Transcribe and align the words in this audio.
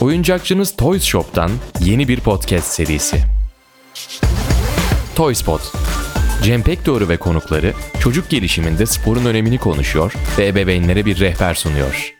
Oyuncakçınız 0.00 0.76
Toys 0.76 1.02
Shop'tan 1.02 1.50
yeni 1.80 2.08
bir 2.08 2.20
podcast 2.20 2.66
serisi. 2.66 3.16
Toy 5.16 5.34
Spot. 5.34 5.72
Cem 6.42 6.62
Pekdoğru 6.62 7.08
ve 7.08 7.16
konukları 7.16 7.72
çocuk 8.00 8.30
gelişiminde 8.30 8.86
sporun 8.86 9.24
önemini 9.24 9.58
konuşuyor 9.58 10.12
ve 10.38 10.46
ebeveynlere 10.46 11.06
bir 11.06 11.20
rehber 11.20 11.54
sunuyor. 11.54 12.14